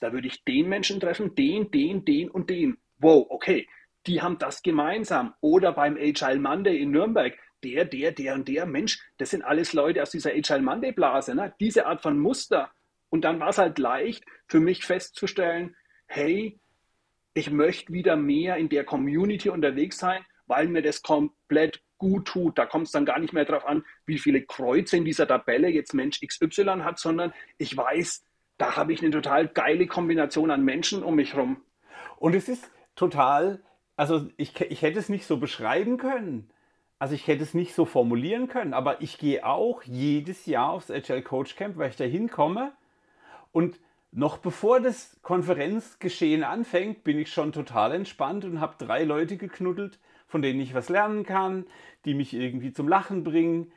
[0.01, 2.79] da würde ich den Menschen treffen, den, den, den und den.
[2.99, 3.69] Wow, okay,
[4.07, 5.35] die haben das gemeinsam.
[5.41, 9.73] Oder beim Agile Monday in Nürnberg, der, der, der und der Mensch, das sind alles
[9.73, 11.53] Leute aus dieser Agile Monday Blase, ne?
[11.61, 12.71] diese Art von Muster.
[13.11, 15.75] Und dann war es halt leicht für mich festzustellen,
[16.07, 16.59] hey,
[17.35, 22.59] ich möchte wieder mehr in der Community unterwegs sein, weil mir das komplett gut tut.
[22.59, 25.69] Da kommt es dann gar nicht mehr darauf an, wie viele Kreuze in dieser Tabelle
[25.69, 28.25] jetzt Mensch XY hat, sondern ich weiß,
[28.57, 31.63] da habe ich eine total geile Kombination an Menschen um mich herum.
[32.17, 33.63] Und es ist total,
[33.97, 36.51] also ich, ich hätte es nicht so beschreiben können.
[36.99, 40.91] Also ich hätte es nicht so formulieren können, aber ich gehe auch jedes Jahr aufs
[40.91, 42.73] Agile Coach Camp, weil ich da hinkomme.
[43.53, 43.79] Und
[44.11, 50.01] noch bevor das Konferenzgeschehen anfängt, bin ich schon total entspannt und habe drei Leute geknuddelt,
[50.29, 51.67] von denen ich was lernen kann,
[52.05, 53.73] die mich irgendwie zum Lachen bringen.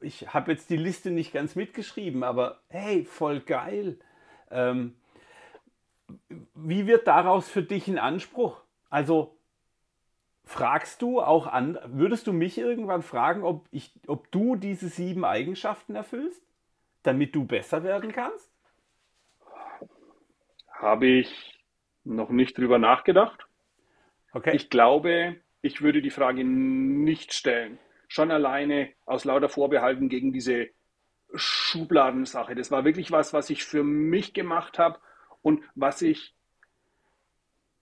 [0.00, 3.98] Ich habe jetzt die Liste nicht ganz mitgeschrieben, aber hey, voll geil.
[4.50, 4.94] Ähm,
[6.54, 8.60] wie wird daraus für dich ein Anspruch?
[8.90, 9.36] Also
[10.44, 15.24] fragst du auch an, würdest du mich irgendwann fragen, ob, ich, ob du diese sieben
[15.24, 16.42] Eigenschaften erfüllst,
[17.02, 18.50] damit du besser werden kannst?
[20.68, 21.58] Habe ich
[22.04, 23.46] noch nicht drüber nachgedacht.
[24.32, 24.54] Okay.
[24.54, 27.78] Ich glaube, ich würde die Frage nicht stellen.
[28.06, 30.68] Schon alleine aus lauter Vorbehalten gegen diese
[31.34, 32.54] Schubladensache.
[32.54, 34.98] Das war wirklich was, was ich für mich gemacht habe
[35.40, 36.34] und was ich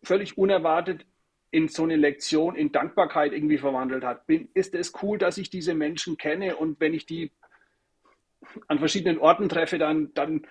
[0.05, 1.07] völlig unerwartet
[1.51, 4.29] in so eine Lektion in Dankbarkeit irgendwie verwandelt hat.
[4.29, 7.33] Bin, ist es cool, dass ich diese Menschen kenne und wenn ich die
[8.69, 10.47] an verschiedenen Orten treffe, dann, dann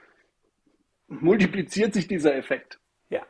[1.08, 2.82] multipliziert sich dieser Effekt.
[3.10, 3.26] Ja.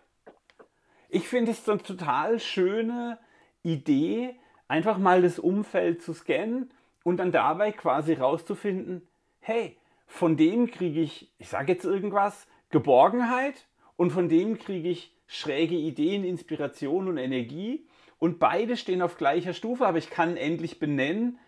[1.07, 3.19] Ich finde es so eine total schöne
[3.63, 4.35] Idee,
[4.67, 6.71] einfach mal das Umfeld zu scannen
[7.03, 9.07] und dann dabei quasi rauszufinden,
[9.39, 15.15] hey, von dem kriege ich, ich sage jetzt irgendwas, Geborgenheit und von dem kriege ich
[15.27, 17.87] schräge Ideen, Inspiration und Energie.
[18.19, 21.39] Und beide stehen auf gleicher Stufe, aber ich kann endlich benennen,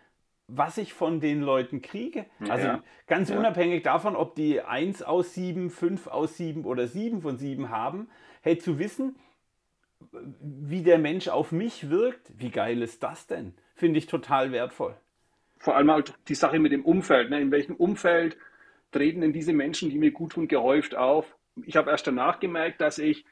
[0.48, 2.26] was ich von den Leuten kriege.
[2.48, 2.82] Also ja.
[3.06, 3.38] ganz ja.
[3.38, 8.08] unabhängig davon, ob die 1 aus 7, 5 aus 7 oder 7 von 7 haben,
[8.42, 9.16] hey, zu wissen,
[10.10, 13.54] wie der Mensch auf mich wirkt, wie geil ist das denn?
[13.74, 14.96] Finde ich total wertvoll.
[15.58, 17.30] Vor allem halt die Sache mit dem Umfeld.
[17.30, 17.40] Ne?
[17.40, 18.36] In welchem Umfeld
[18.92, 21.36] treten denn diese Menschen, die mir gut tun, gehäuft auf?
[21.64, 23.24] Ich habe erst danach gemerkt, dass ich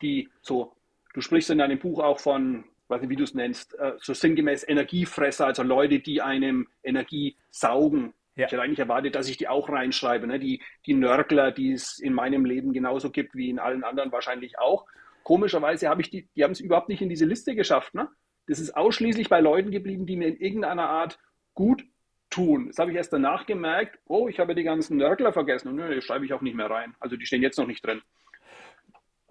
[0.00, 0.72] die so,
[1.14, 4.14] du sprichst in deinem Buch auch von, weiß nicht, wie du es nennst, äh, so
[4.14, 8.14] sinngemäß Energiefresser, also Leute, die einem Energie saugen.
[8.36, 8.46] Ja.
[8.46, 10.26] Ich hätte eigentlich erwartet, dass ich die auch reinschreibe.
[10.26, 10.38] Ne?
[10.38, 14.58] Die, die Nörgler, die es in meinem Leben genauso gibt wie in allen anderen wahrscheinlich
[14.58, 14.86] auch.
[15.28, 17.94] Komischerweise habe ich die, die haben es überhaupt nicht in diese Liste geschafft.
[17.94, 18.08] Ne?
[18.46, 21.18] Das ist ausschließlich bei Leuten geblieben, die mir in irgendeiner Art
[21.52, 21.84] gut
[22.30, 22.68] tun.
[22.68, 23.98] Das habe ich erst danach gemerkt.
[24.06, 25.68] Oh, ich habe die ganzen Nörgler vergessen.
[25.68, 26.94] Und nö, die schreibe ich auch nicht mehr rein.
[26.98, 28.00] Also die stehen jetzt noch nicht drin.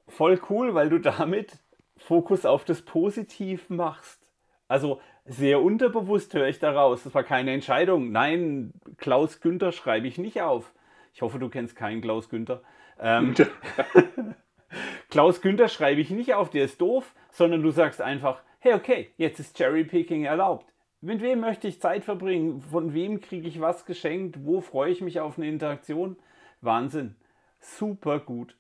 [0.08, 1.58] Voll cool, weil du damit
[1.98, 4.32] Fokus auf das Positiv machst.
[4.68, 7.06] Also sehr unterbewusst höre ich daraus.
[7.06, 8.12] Das war keine Entscheidung.
[8.12, 10.72] Nein, Klaus Günther schreibe ich nicht auf.
[11.16, 12.62] Ich hoffe, du kennst keinen Klaus Günther.
[13.00, 13.34] Ähm,
[15.10, 19.12] Klaus Günther schreibe ich nicht auf, der ist doof, sondern du sagst einfach, hey, okay,
[19.18, 20.72] jetzt ist Cherrypicking erlaubt.
[21.02, 22.62] Mit wem möchte ich Zeit verbringen?
[22.62, 24.46] Von wem kriege ich was geschenkt?
[24.46, 26.18] Wo freue ich mich auf eine Interaktion?
[26.62, 27.16] Wahnsinn.
[27.60, 28.56] Super gut.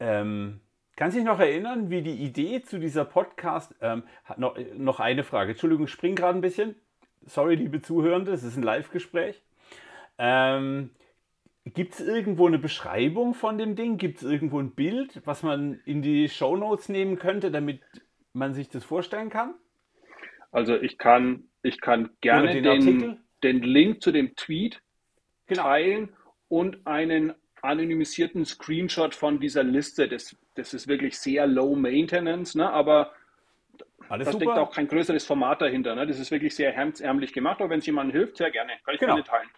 [0.00, 0.60] Ähm,
[0.96, 4.02] Kannst du dich noch erinnern, wie die Idee zu dieser Podcast, ähm,
[4.38, 6.74] noch, noch eine Frage, Entschuldigung, spring gerade ein bisschen.
[7.26, 9.42] Sorry, liebe Zuhörende, es ist ein Live-Gespräch.
[10.16, 10.88] Ähm,
[11.74, 13.98] Gibt es irgendwo eine Beschreibung von dem Ding?
[13.98, 17.80] Gibt es irgendwo ein Bild, was man in die Show Notes nehmen könnte, damit
[18.32, 19.54] man sich das vorstellen kann?
[20.52, 24.80] Also ich kann, ich kann gerne den, den, den, Link zu dem Tweet
[25.46, 25.64] genau.
[25.64, 26.10] teilen
[26.48, 30.08] und einen anonymisierten Screenshot von dieser Liste.
[30.08, 32.70] Das, das ist wirklich sehr low maintenance, ne?
[32.70, 33.12] aber
[34.08, 34.44] Alles da super.
[34.44, 35.96] steckt auch kein größeres Format dahinter.
[35.96, 36.06] Ne?
[36.06, 38.72] Das ist wirklich sehr hemdsärmlich gemacht, aber wenn es jemandem hilft, sehr gerne.
[38.84, 39.14] Kann ich genau.
[39.14, 39.48] gerne teilen.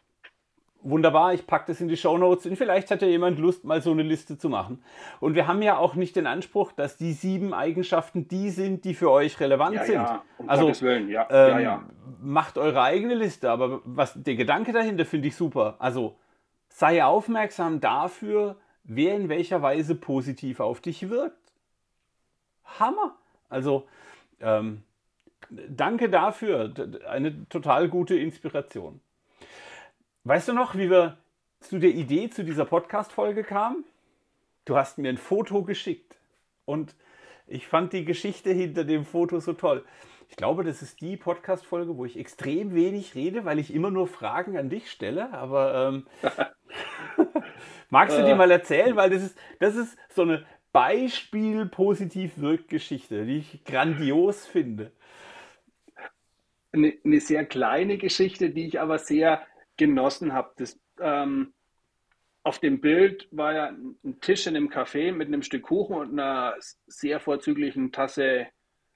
[0.80, 3.82] Wunderbar, ich packe das in die Show Notes und vielleicht hat ja jemand Lust, mal
[3.82, 4.82] so eine Liste zu machen.
[5.18, 8.94] Und wir haben ja auch nicht den Anspruch, dass die sieben Eigenschaften die sind, die
[8.94, 9.94] für euch relevant ja, sind.
[9.94, 11.82] Ja, um also Willen, ja, ähm, ja, ja.
[12.20, 15.74] Macht eure eigene Liste, aber was der Gedanke dahinter finde ich super.
[15.80, 16.16] Also
[16.68, 21.52] sei aufmerksam dafür, wer in welcher Weise positiv auf dich wirkt.
[22.78, 23.16] Hammer.
[23.48, 23.88] Also
[24.40, 24.84] ähm,
[25.50, 26.72] danke dafür.
[27.08, 29.00] Eine total gute Inspiration.
[30.28, 31.16] Weißt du noch, wie wir
[31.60, 33.86] zu der Idee zu dieser Podcast-Folge kamen?
[34.66, 36.18] Du hast mir ein Foto geschickt
[36.66, 36.94] und
[37.46, 39.86] ich fand die Geschichte hinter dem Foto so toll.
[40.28, 44.06] Ich glaube, das ist die Podcast-Folge, wo ich extrem wenig rede, weil ich immer nur
[44.06, 45.32] Fragen an dich stelle.
[45.32, 46.06] Aber ähm,
[47.88, 48.96] magst du die mal erzählen?
[48.96, 54.92] Weil das ist, das ist so eine Beispiel-Positiv-Wirk-Geschichte, die ich grandios finde.
[56.72, 59.40] Eine, eine sehr kleine Geschichte, die ich aber sehr
[59.78, 60.52] genossen habe.
[60.56, 61.54] Das, ähm,
[62.42, 66.12] auf dem Bild war ja ein Tisch in einem Café mit einem Stück Kuchen und
[66.12, 66.54] einer
[66.86, 68.48] sehr vorzüglichen Tasse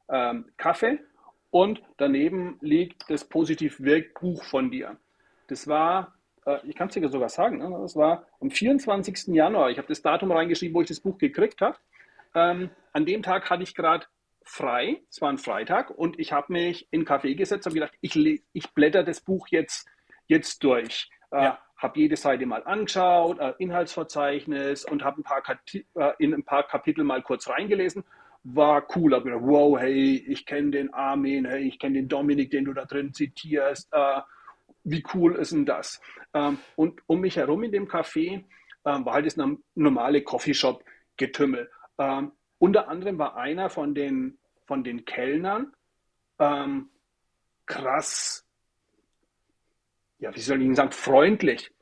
[0.09, 1.01] ähm, Kaffee.
[1.51, 4.97] Und daneben liegt das Positiv-Wirkbuch von dir.
[5.49, 6.15] Das war,
[6.47, 7.79] äh, ich kann es dir sogar sagen, ne?
[7.83, 9.35] das war am 24.
[9.35, 9.71] Januar.
[9.71, 11.77] Ich habe das Datum reingeschrieben, wo ich das Buch gekriegt habe.
[12.35, 14.07] Ähm, an dem Tag hatte ich gerade
[14.45, 17.93] frei, es war ein Freitag, und ich habe mich in einen Café gesetzt und gedacht,
[18.01, 18.17] ich,
[18.53, 19.87] ich blätter das Buch jetzt
[20.27, 21.11] jetzt durch.
[21.31, 21.59] Äh, ja.
[21.77, 26.63] Habe jede Seite mal angeschaut, äh, Inhaltsverzeichnis und habe ein paar äh, in ein paar
[26.63, 28.05] Kapitel mal kurz reingelesen.
[28.45, 32.51] War cool, habe gedacht, wow, hey, ich kenne den Armin, hey, ich kenne den Dominik,
[32.51, 33.89] den du da drin zitierst.
[33.93, 34.21] Äh,
[34.85, 36.01] wie cool ist denn das?
[36.35, 38.45] Ähm, und um mich herum in dem Café
[38.85, 39.39] ähm, war halt das
[39.75, 41.71] normale Coffeeshop-Getümmel.
[41.99, 45.73] Ähm, unter anderem war einer von den, von den Kellnern
[46.39, 46.91] ähm,
[47.67, 48.47] krass
[50.23, 51.73] ja, wie soll ich Ihnen sagen, freundlich.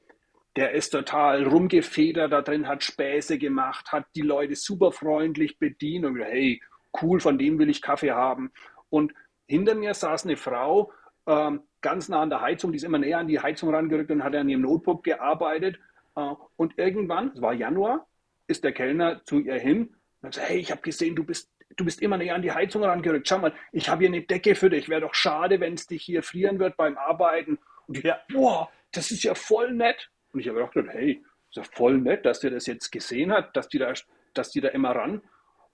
[0.57, 6.05] der ist total rumgefedert da drin, hat Späße gemacht, hat die Leute super freundlich bedient
[6.05, 6.61] und gesagt, hey,
[7.01, 8.51] cool, von dem will ich Kaffee haben.
[8.89, 9.13] Und
[9.47, 10.93] hinter mir saß eine Frau,
[11.27, 14.25] ähm, ganz nah an der Heizung, die ist immer näher an die Heizung rangerückt und
[14.25, 15.79] hat an ihrem Notebook gearbeitet.
[16.17, 18.09] Äh, und irgendwann, es war Januar,
[18.49, 21.53] ist der Kellner zu ihr hin und hat gesagt, hey, ich habe gesehen, du bist,
[21.77, 23.29] du bist immer näher an die Heizung rangerückt.
[23.29, 24.89] Schau mal, ich habe hier eine Decke für dich.
[24.89, 27.59] Wäre doch schade, wenn es dich hier frieren wird beim Arbeiten.
[27.91, 28.21] Und ich, ja.
[28.33, 30.11] boah, das ist ja voll nett.
[30.33, 33.57] Und ich habe gedacht, hey, ist ja voll nett, dass der das jetzt gesehen hat,
[33.57, 33.93] dass die da,
[34.33, 35.23] dass die da immer ran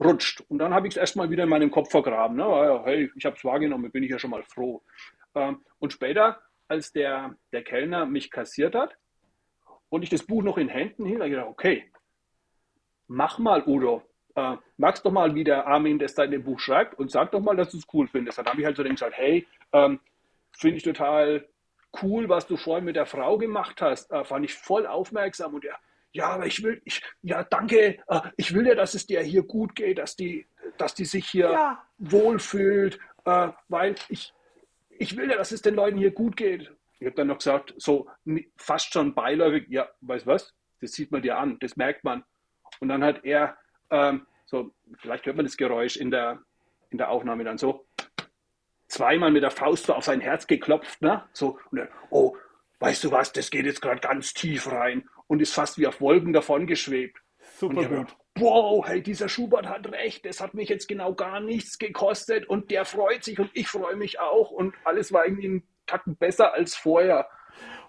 [0.02, 0.42] rutscht.
[0.48, 2.38] Und dann habe ich es erstmal wieder in meinem Kopf vergraben.
[2.38, 2.82] Ne?
[2.86, 4.82] Hey, ich habe es wahrgenommen, bin ich ja schon mal froh.
[5.34, 8.96] Ähm, und später, als der, der Kellner mich kassiert hat
[9.90, 11.92] und ich das Buch noch in Händen hielt, habe ich gedacht, okay,
[13.08, 14.02] mach mal, Udo.
[14.36, 17.30] Äh, magst doch mal, wie der Armin das da in dem Buch schreibt und sag
[17.32, 18.38] doch mal, dass du es cool findest.
[18.38, 20.00] Dann habe ich halt so gesagt, hey, ähm,
[20.52, 21.46] finde ich total
[22.02, 24.10] cool, was du vorhin mit der Frau gemacht hast.
[24.10, 25.76] Äh, fand ich voll aufmerksam und ja,
[26.12, 29.42] ja, aber ich will, ich, ja, danke, äh, ich will ja, dass es dir hier
[29.42, 30.46] gut geht, dass die,
[30.78, 31.84] dass die sich hier ja.
[31.98, 34.32] wohlfühlt, äh, weil ich,
[34.88, 36.72] ich will ja, dass es den Leuten hier gut geht.
[36.98, 38.08] Ich habe dann noch gesagt, so
[38.56, 42.24] fast schon beiläufig, ja, weißt du was, das sieht man dir an, das merkt man.
[42.80, 43.58] Und dann hat er,
[43.90, 46.42] ähm, so, vielleicht hört man das Geräusch in der,
[46.90, 47.85] in der Aufnahme dann so,
[48.96, 51.24] zweimal mit der Faust so auf sein Herz geklopft, ne?
[51.32, 52.36] So, und er, oh,
[52.80, 56.00] weißt du was, das geht jetzt gerade ganz tief rein und ist fast wie auf
[56.00, 57.18] Wolken davon geschwebt.
[57.58, 57.88] Super gut.
[57.88, 62.46] Gedacht, wow, hey, dieser Schubert hat recht, das hat mich jetzt genau gar nichts gekostet
[62.46, 66.16] und der freut sich und ich freue mich auch und alles war irgendwie einen Tacken
[66.16, 67.28] besser als vorher.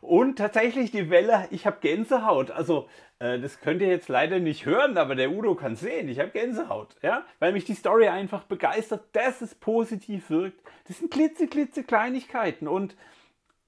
[0.02, 2.52] Und tatsächlich die Welle, ich habe Gänsehaut.
[2.52, 2.88] Also,
[3.20, 6.10] äh, das könnt ihr jetzt leider nicht hören, aber der Udo kann sehen.
[6.10, 10.60] Ich habe Gänsehaut, ja, weil mich die Story einfach begeistert, dass es positiv wirkt.
[10.88, 12.68] Das sind klitze, klitze Kleinigkeiten.
[12.68, 12.96] Und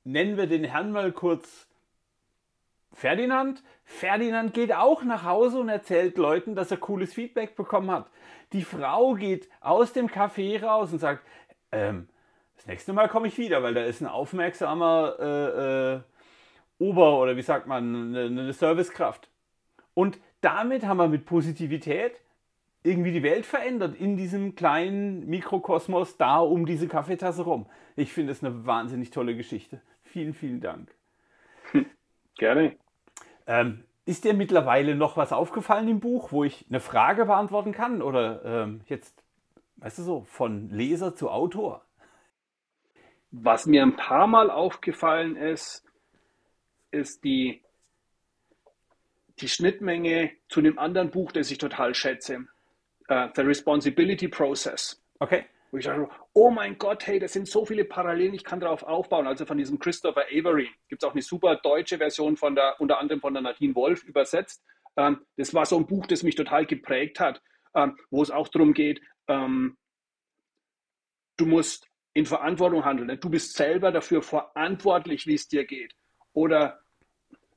[0.04, 1.68] nennen wir den Herrn mal kurz
[2.94, 3.64] Ferdinand.
[3.86, 8.08] Ferdinand geht auch nach Hause und erzählt Leuten, dass er cooles Feedback bekommen hat.
[8.54, 11.24] Die Frau geht aus dem Café raus und sagt,
[11.72, 12.08] ähm,
[12.56, 16.00] das nächste Mal komme ich wieder, weil da ist ein aufmerksamer äh, äh,
[16.80, 19.30] Ober- oder wie sagt man, eine, eine Servicekraft.
[19.94, 22.22] Und damit haben wir mit Positivität
[22.84, 27.66] irgendwie die Welt verändert in diesem kleinen Mikrokosmos da um diese Kaffeetasse rum.
[27.96, 29.82] Ich finde es eine wahnsinnig tolle Geschichte.
[30.04, 30.90] Vielen, vielen Dank.
[32.38, 32.78] Gerne.
[33.46, 38.02] Ähm, ist dir mittlerweile noch was aufgefallen im Buch, wo ich eine Frage beantworten kann?
[38.02, 39.22] Oder ähm, jetzt,
[39.78, 41.84] weißt du so, von Leser zu Autor?
[43.32, 45.86] Was mir ein paar Mal aufgefallen ist,
[46.92, 47.64] ist die,
[49.40, 52.48] die Schnittmenge zu einem anderen Buch, das ich total schätze.
[53.10, 55.02] Uh, The Responsibility Process.
[55.20, 55.46] Okay.
[55.72, 58.84] Wo ich dachte, oh mein Gott, hey, das sind so viele Parallelen, ich kann darauf
[58.84, 59.28] aufbauen.
[59.28, 63.00] Also von diesem Christopher Avery gibt es auch eine super deutsche Version von der, unter
[63.00, 64.64] anderem von der Nadine Wolf übersetzt.
[64.98, 67.42] Ähm, das war so ein Buch, das mich total geprägt hat,
[67.76, 69.78] ähm, wo es auch darum geht, ähm,
[71.38, 73.20] du musst in Verantwortung handeln.
[73.20, 75.94] Du bist selber dafür verantwortlich, wie es dir geht.
[76.34, 76.80] Oder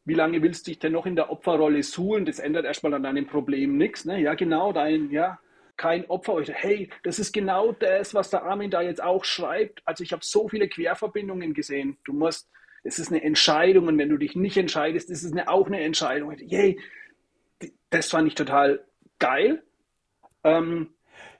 [0.04, 2.24] wie lange willst du dich denn noch in der Opferrolle suhlen?
[2.24, 4.04] Das ändert erstmal an deinem Problem nichts.
[4.04, 4.20] Ne?
[4.20, 5.38] Ja, genau, dein, ja,
[5.76, 6.42] kein Opfer.
[6.46, 9.82] Hey, das ist genau das, was der Armin da jetzt auch schreibt.
[9.84, 11.98] Also ich habe so viele Querverbindungen gesehen.
[12.04, 12.50] Du musst,
[12.82, 15.80] es ist eine Entscheidung und wenn du dich nicht entscheidest, ist es eine, auch eine
[15.80, 16.36] Entscheidung.
[16.36, 16.80] Yay,
[17.90, 18.84] das fand ich total
[19.18, 19.62] geil.
[20.42, 20.94] Ähm,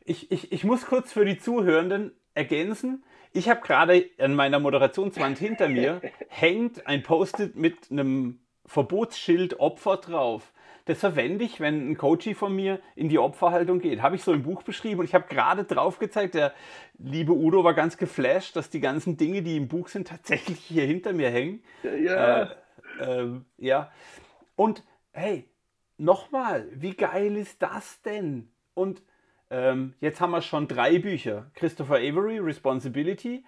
[0.05, 3.05] ich, ich, ich muss kurz für die Zuhörenden ergänzen.
[3.33, 9.97] Ich habe gerade an meiner Moderationswand hinter mir hängt ein Post-it mit einem Verbotsschild Opfer
[9.97, 10.53] drauf
[10.85, 14.03] das verwende ich, wenn ein Coachie von mir in die Opferhaltung geht.
[14.03, 16.53] Habe ich so im Buch beschrieben und ich habe gerade drauf gezeigt, der
[16.99, 20.85] liebe Udo war ganz geflasht, dass die ganzen Dinge, die im Buch sind, tatsächlich hier
[20.85, 21.62] hinter mir hängen.
[21.83, 22.42] Ja.
[22.42, 23.92] Äh, äh, ja.
[24.57, 25.49] Und hey,
[25.99, 28.51] nochmal, wie geil ist das denn?
[28.74, 29.03] Und
[29.53, 31.50] ähm, jetzt haben wir schon drei Bücher.
[31.55, 33.44] Christopher Avery, Responsibility,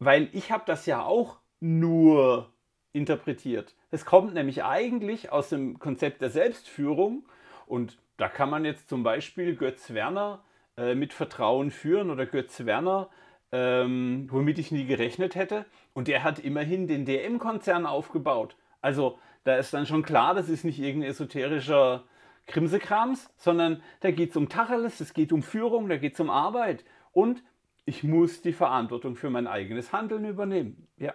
[0.00, 2.52] weil ich habe das ja auch nur
[2.92, 3.76] interpretiert.
[3.92, 7.24] Es kommt nämlich eigentlich aus dem Konzept der Selbstführung
[7.66, 10.42] und da kann man jetzt zum Beispiel Götz Werner
[10.76, 13.08] äh, mit Vertrauen führen oder Götz Werner,
[13.52, 15.66] ähm, womit ich nie gerechnet hätte.
[15.94, 18.56] Und der hat immerhin den DM-Konzern aufgebaut.
[18.80, 22.02] Also da ist dann schon klar, das ist nicht irgendein esoterischer
[22.48, 26.30] Krimsekrams, sondern da geht es um Tacheles, es geht um Führung, da geht es um
[26.30, 26.84] Arbeit.
[27.12, 27.42] Und
[27.84, 30.88] ich muss die Verantwortung für mein eigenes Handeln übernehmen.
[30.96, 31.14] Ja.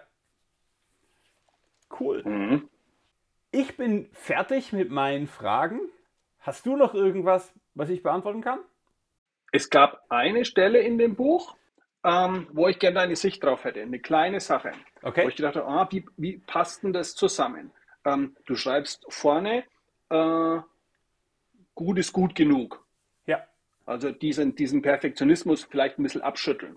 [2.00, 2.22] Cool.
[2.24, 2.68] Mhm.
[3.50, 5.80] Ich bin fertig mit meinen Fragen.
[6.40, 8.58] Hast du noch irgendwas, was ich beantworten kann?
[9.52, 11.54] Es gab eine Stelle in dem Buch,
[12.02, 13.82] ähm, wo ich gerne deine Sicht drauf hätte.
[13.82, 14.72] Eine kleine Sache.
[15.02, 15.24] Okay.
[15.24, 17.70] Wo ich gedacht habe, ah, wie, wie passt denn das zusammen?
[18.04, 19.64] ähm, du schreibst vorne,
[20.10, 20.58] äh,
[21.74, 22.86] gut ist gut genug.
[23.26, 23.44] Ja.
[23.86, 26.76] Also diesen, diesen Perfektionismus vielleicht ein bisschen abschütteln.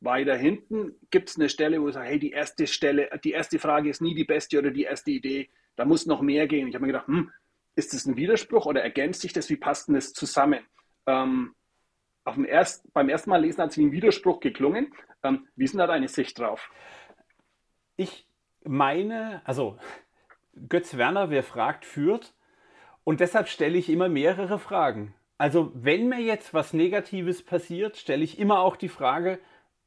[0.00, 3.58] Weiter hinten gibt es eine Stelle, wo du sagst, hey, die erste Stelle, die erste
[3.58, 5.50] Frage ist nie die beste oder die erste Idee.
[5.76, 6.68] Da muss noch mehr gehen.
[6.68, 7.30] Ich habe mir gedacht, hm,
[7.74, 9.50] ist das ein Widerspruch oder ergänzt sich das?
[9.50, 10.60] Wie passt denn das zusammen?
[11.06, 11.54] Ähm,
[12.24, 14.92] auf dem erst, beim ersten Mal lesen hat es wie ein Widerspruch geklungen.
[15.22, 16.70] Ähm, wie ist denn da deine Sicht drauf?
[17.96, 18.26] Ich
[18.64, 19.78] meine, also
[20.68, 22.34] Götz Werner, wer fragt, führt.
[23.04, 25.14] Und deshalb stelle ich immer mehrere Fragen.
[25.38, 29.38] Also wenn mir jetzt was Negatives passiert, stelle ich immer auch die Frage,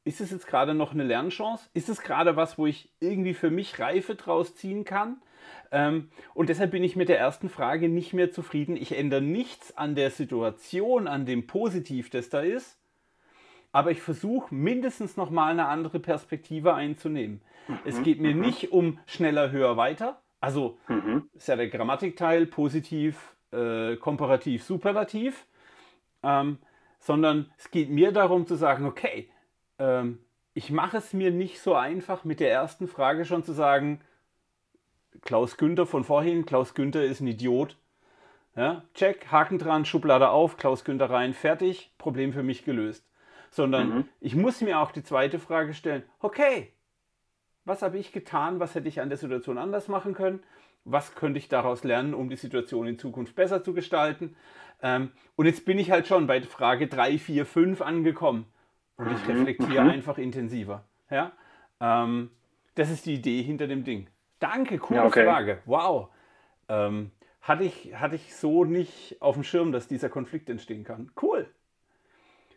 [0.04, 1.70] ist es jetzt gerade noch eine Lernchance?
[1.72, 5.22] Ist es gerade was, wo ich irgendwie für mich Reife draus ziehen kann?
[5.70, 8.76] Ähm, und deshalb bin ich mit der ersten Frage nicht mehr zufrieden.
[8.76, 12.78] Ich ändere nichts an der Situation, an dem Positiv, das da ist.
[13.72, 17.40] Aber ich versuche mindestens nochmal eine andere Perspektive einzunehmen.
[17.66, 18.40] Mhm, es geht mir mhm.
[18.40, 20.20] nicht um schneller, höher, weiter.
[20.44, 21.30] Also mhm.
[21.32, 25.46] ist ja der Grammatikteil positiv, äh, komparativ, superlativ.
[26.22, 26.58] Ähm,
[27.00, 29.30] sondern es geht mir darum zu sagen, okay,
[29.78, 30.18] ähm,
[30.52, 34.02] ich mache es mir nicht so einfach mit der ersten Frage schon zu sagen,
[35.22, 37.78] Klaus Günther von vorhin, Klaus Günther ist ein Idiot.
[38.54, 43.08] Ja, check, Haken dran, Schublade auf, Klaus Günther rein, fertig, Problem für mich gelöst.
[43.50, 44.08] Sondern mhm.
[44.20, 46.73] ich muss mir auch die zweite Frage stellen, okay,
[47.64, 50.42] was habe ich getan, was hätte ich an der Situation anders machen können,
[50.84, 54.36] was könnte ich daraus lernen, um die Situation in Zukunft besser zu gestalten.
[54.82, 58.46] Ähm, und jetzt bin ich halt schon bei Frage 3, 4, 5 angekommen
[58.96, 59.90] und ich mhm, reflektiere mhm.
[59.90, 60.84] einfach intensiver.
[61.10, 61.32] Ja?
[61.80, 62.30] Ähm,
[62.74, 64.08] das ist die Idee hinter dem Ding.
[64.40, 65.24] Danke, coole ja, okay.
[65.24, 65.62] Frage.
[65.64, 66.08] Wow.
[66.68, 71.10] Ähm, hatte, ich, hatte ich so nicht auf dem Schirm, dass dieser Konflikt entstehen kann.
[71.20, 71.48] Cool.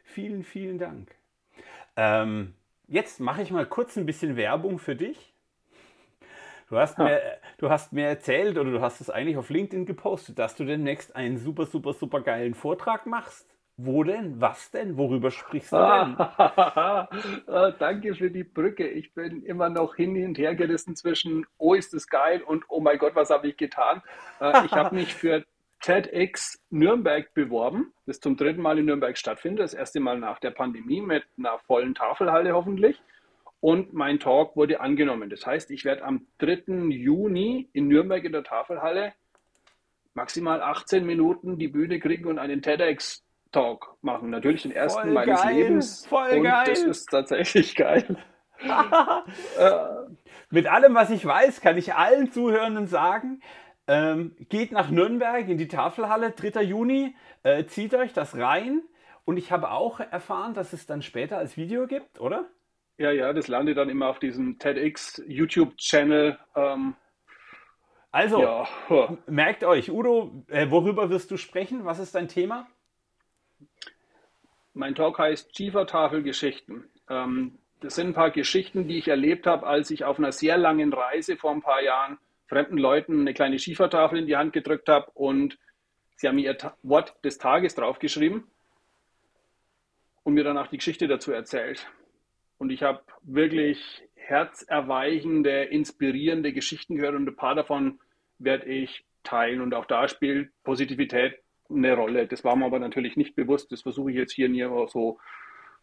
[0.04, 1.16] Vielen, vielen Dank.
[1.96, 2.54] Ähm,
[2.88, 5.34] jetzt mache ich mal kurz ein bisschen Werbung für dich.
[6.70, 7.22] Du hast, mir,
[7.60, 11.16] du hast mir erzählt oder du hast es eigentlich auf LinkedIn gepostet, dass du demnächst
[11.16, 13.48] einen super, super, super geilen Vortrag machst.
[13.78, 14.42] Wo denn?
[14.42, 14.98] Was denn?
[14.98, 16.18] Worüber sprichst du denn?
[17.48, 18.88] Ah, danke für die Brücke.
[18.88, 22.82] Ich bin immer noch hin und her gerissen zwischen, oh, ist das geil und oh
[22.82, 24.02] mein Gott, was habe ich getan?
[24.42, 25.46] Äh, ich habe mich für
[25.80, 30.52] TEDx Nürnberg beworben, das zum dritten Mal in Nürnberg stattfindet, das erste Mal nach der
[30.52, 33.02] Pandemie mit einer vollen Tafelhalle hoffentlich.
[33.60, 35.30] Und mein Talk wurde angenommen.
[35.30, 36.90] Das heißt, ich werde am 3.
[36.90, 39.14] Juni in Nürnberg in der Tafelhalle
[40.14, 44.30] maximal 18 Minuten die Bühne kriegen und einen TEDx Talk machen.
[44.30, 46.06] Natürlich den ersten voll meines geil, Lebens.
[46.06, 46.66] Voll und geil.
[46.68, 48.18] Das ist tatsächlich geil.
[48.60, 49.72] äh,
[50.50, 53.42] Mit allem, was ich weiß, kann ich allen Zuhörenden sagen,
[53.88, 56.62] ähm, geht nach Nürnberg in die Tafelhalle, 3.
[56.62, 58.82] Juni, äh, zieht euch das rein.
[59.26, 62.46] Und ich habe auch erfahren, dass es dann später als Video gibt, oder?
[62.98, 66.38] Ja, ja, das landet dann immer auf diesem TEDx YouTube-Channel.
[66.56, 66.96] Ähm,
[68.12, 69.18] also, ja.
[69.28, 71.86] merkt euch, Udo, äh, worüber wirst du sprechen?
[71.86, 72.68] Was ist dein Thema?
[74.74, 76.90] Mein Talk heißt Schiefertafelgeschichten.
[77.10, 80.58] Ähm, das sind ein paar Geschichten, die ich erlebt habe, als ich auf einer sehr
[80.58, 82.18] langen Reise vor ein paar Jahren
[82.48, 85.58] fremden Leuten eine kleine Schiefertafel in die Hand gedrückt habe und
[86.16, 88.46] sie haben mir ihr Wort des Tages draufgeschrieben
[90.24, 91.88] und mir danach die Geschichte dazu erzählt.
[92.58, 98.00] Und ich habe wirklich herzerweichende, inspirierende Geschichten gehört und ein paar davon
[98.40, 99.62] werde ich teilen.
[99.62, 101.40] Und auch da spielt Positivität
[101.70, 102.28] eine Rolle.
[102.28, 103.72] Das war mir aber natürlich nicht bewusst.
[103.72, 105.20] Das versuche ich jetzt hier nie so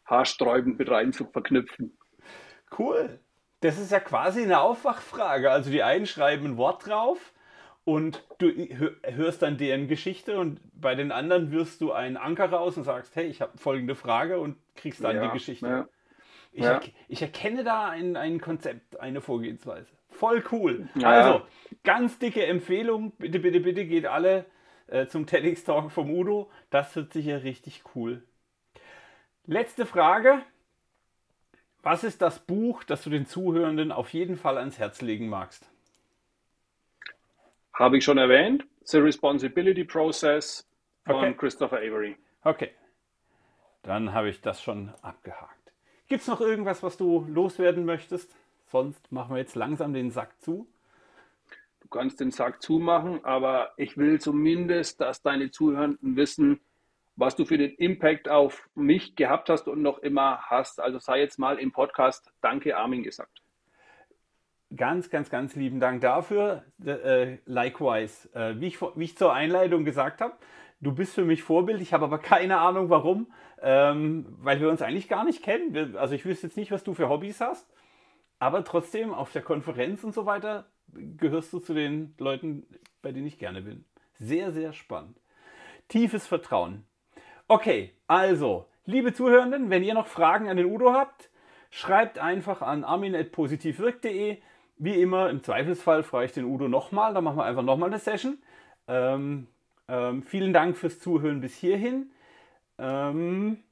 [0.04, 1.96] haarsträubend mit rein zu verknüpfen.
[2.76, 3.20] Cool.
[3.64, 5.50] Das ist ja quasi eine Aufwachfrage.
[5.50, 7.32] Also die einen schreiben ein Wort drauf
[7.84, 12.76] und du hörst dann deren Geschichte und bei den anderen wirst du einen Anker raus
[12.76, 15.66] und sagst, hey, ich habe folgende Frage und kriegst dann ja, die Geschichte.
[15.66, 15.88] Ja.
[16.52, 16.72] Ich, ja.
[16.72, 19.88] er, ich, erkenne da ein, ein Konzept, eine Vorgehensweise.
[20.10, 20.86] Voll cool.
[21.02, 21.40] Also,
[21.84, 23.12] ganz dicke Empfehlung.
[23.12, 24.44] Bitte, bitte, bitte geht alle
[24.88, 26.50] äh, zum TEDx-Talk vom Udo.
[26.68, 28.24] Das wird sicher richtig cool.
[29.46, 30.42] Letzte Frage.
[31.84, 35.70] Was ist das Buch, das du den Zuhörenden auf jeden Fall ans Herz legen magst?
[37.74, 38.66] Habe ich schon erwähnt.
[38.84, 40.66] The Responsibility Process
[41.04, 41.34] von okay.
[41.34, 42.16] Christopher Avery.
[42.42, 42.70] Okay.
[43.82, 45.72] Dann habe ich das schon abgehakt.
[46.08, 48.34] Gibt es noch irgendwas, was du loswerden möchtest?
[48.64, 50.66] Sonst machen wir jetzt langsam den Sack zu.
[51.80, 56.60] Du kannst den Sack zumachen, aber ich will zumindest, dass deine Zuhörenden wissen,
[57.16, 60.80] was du für den Impact auf mich gehabt hast und noch immer hast.
[60.80, 63.42] Also sei jetzt mal im Podcast Danke Armin gesagt.
[64.74, 66.64] Ganz, ganz, ganz lieben Dank dafür.
[66.84, 70.34] Äh, likewise, äh, wie, ich, wie ich zur Einleitung gesagt habe,
[70.80, 71.80] du bist für mich Vorbild.
[71.80, 75.96] Ich habe aber keine Ahnung warum, ähm, weil wir uns eigentlich gar nicht kennen.
[75.96, 77.72] Also ich wüsste jetzt nicht, was du für Hobbys hast,
[78.40, 82.66] aber trotzdem auf der Konferenz und so weiter gehörst du zu den Leuten,
[83.02, 83.84] bei denen ich gerne bin.
[84.18, 85.20] Sehr, sehr spannend.
[85.88, 86.84] Tiefes Vertrauen.
[87.46, 91.28] Okay, also, liebe Zuhörenden, wenn ihr noch Fragen an den Udo habt,
[91.70, 94.38] schreibt einfach an armin.positivwirk.de.
[94.78, 97.98] Wie immer, im Zweifelsfall frage ich den Udo nochmal, dann machen wir einfach nochmal eine
[97.98, 98.38] Session.
[98.88, 99.46] Ähm,
[99.88, 102.10] ähm, vielen Dank fürs Zuhören bis hierhin.
[102.78, 103.62] Ähm,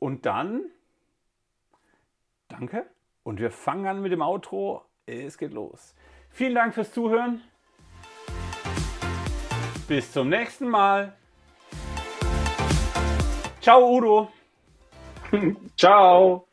[0.00, 0.64] und dann,
[2.48, 2.86] danke.
[3.22, 4.84] Und wir fangen an mit dem Outro.
[5.06, 5.94] Es geht los.
[6.30, 7.40] Vielen Dank fürs Zuhören.
[9.86, 11.16] Bis zum nächsten Mal.
[13.62, 14.28] Ciao, Udo.
[15.78, 16.44] Ciao.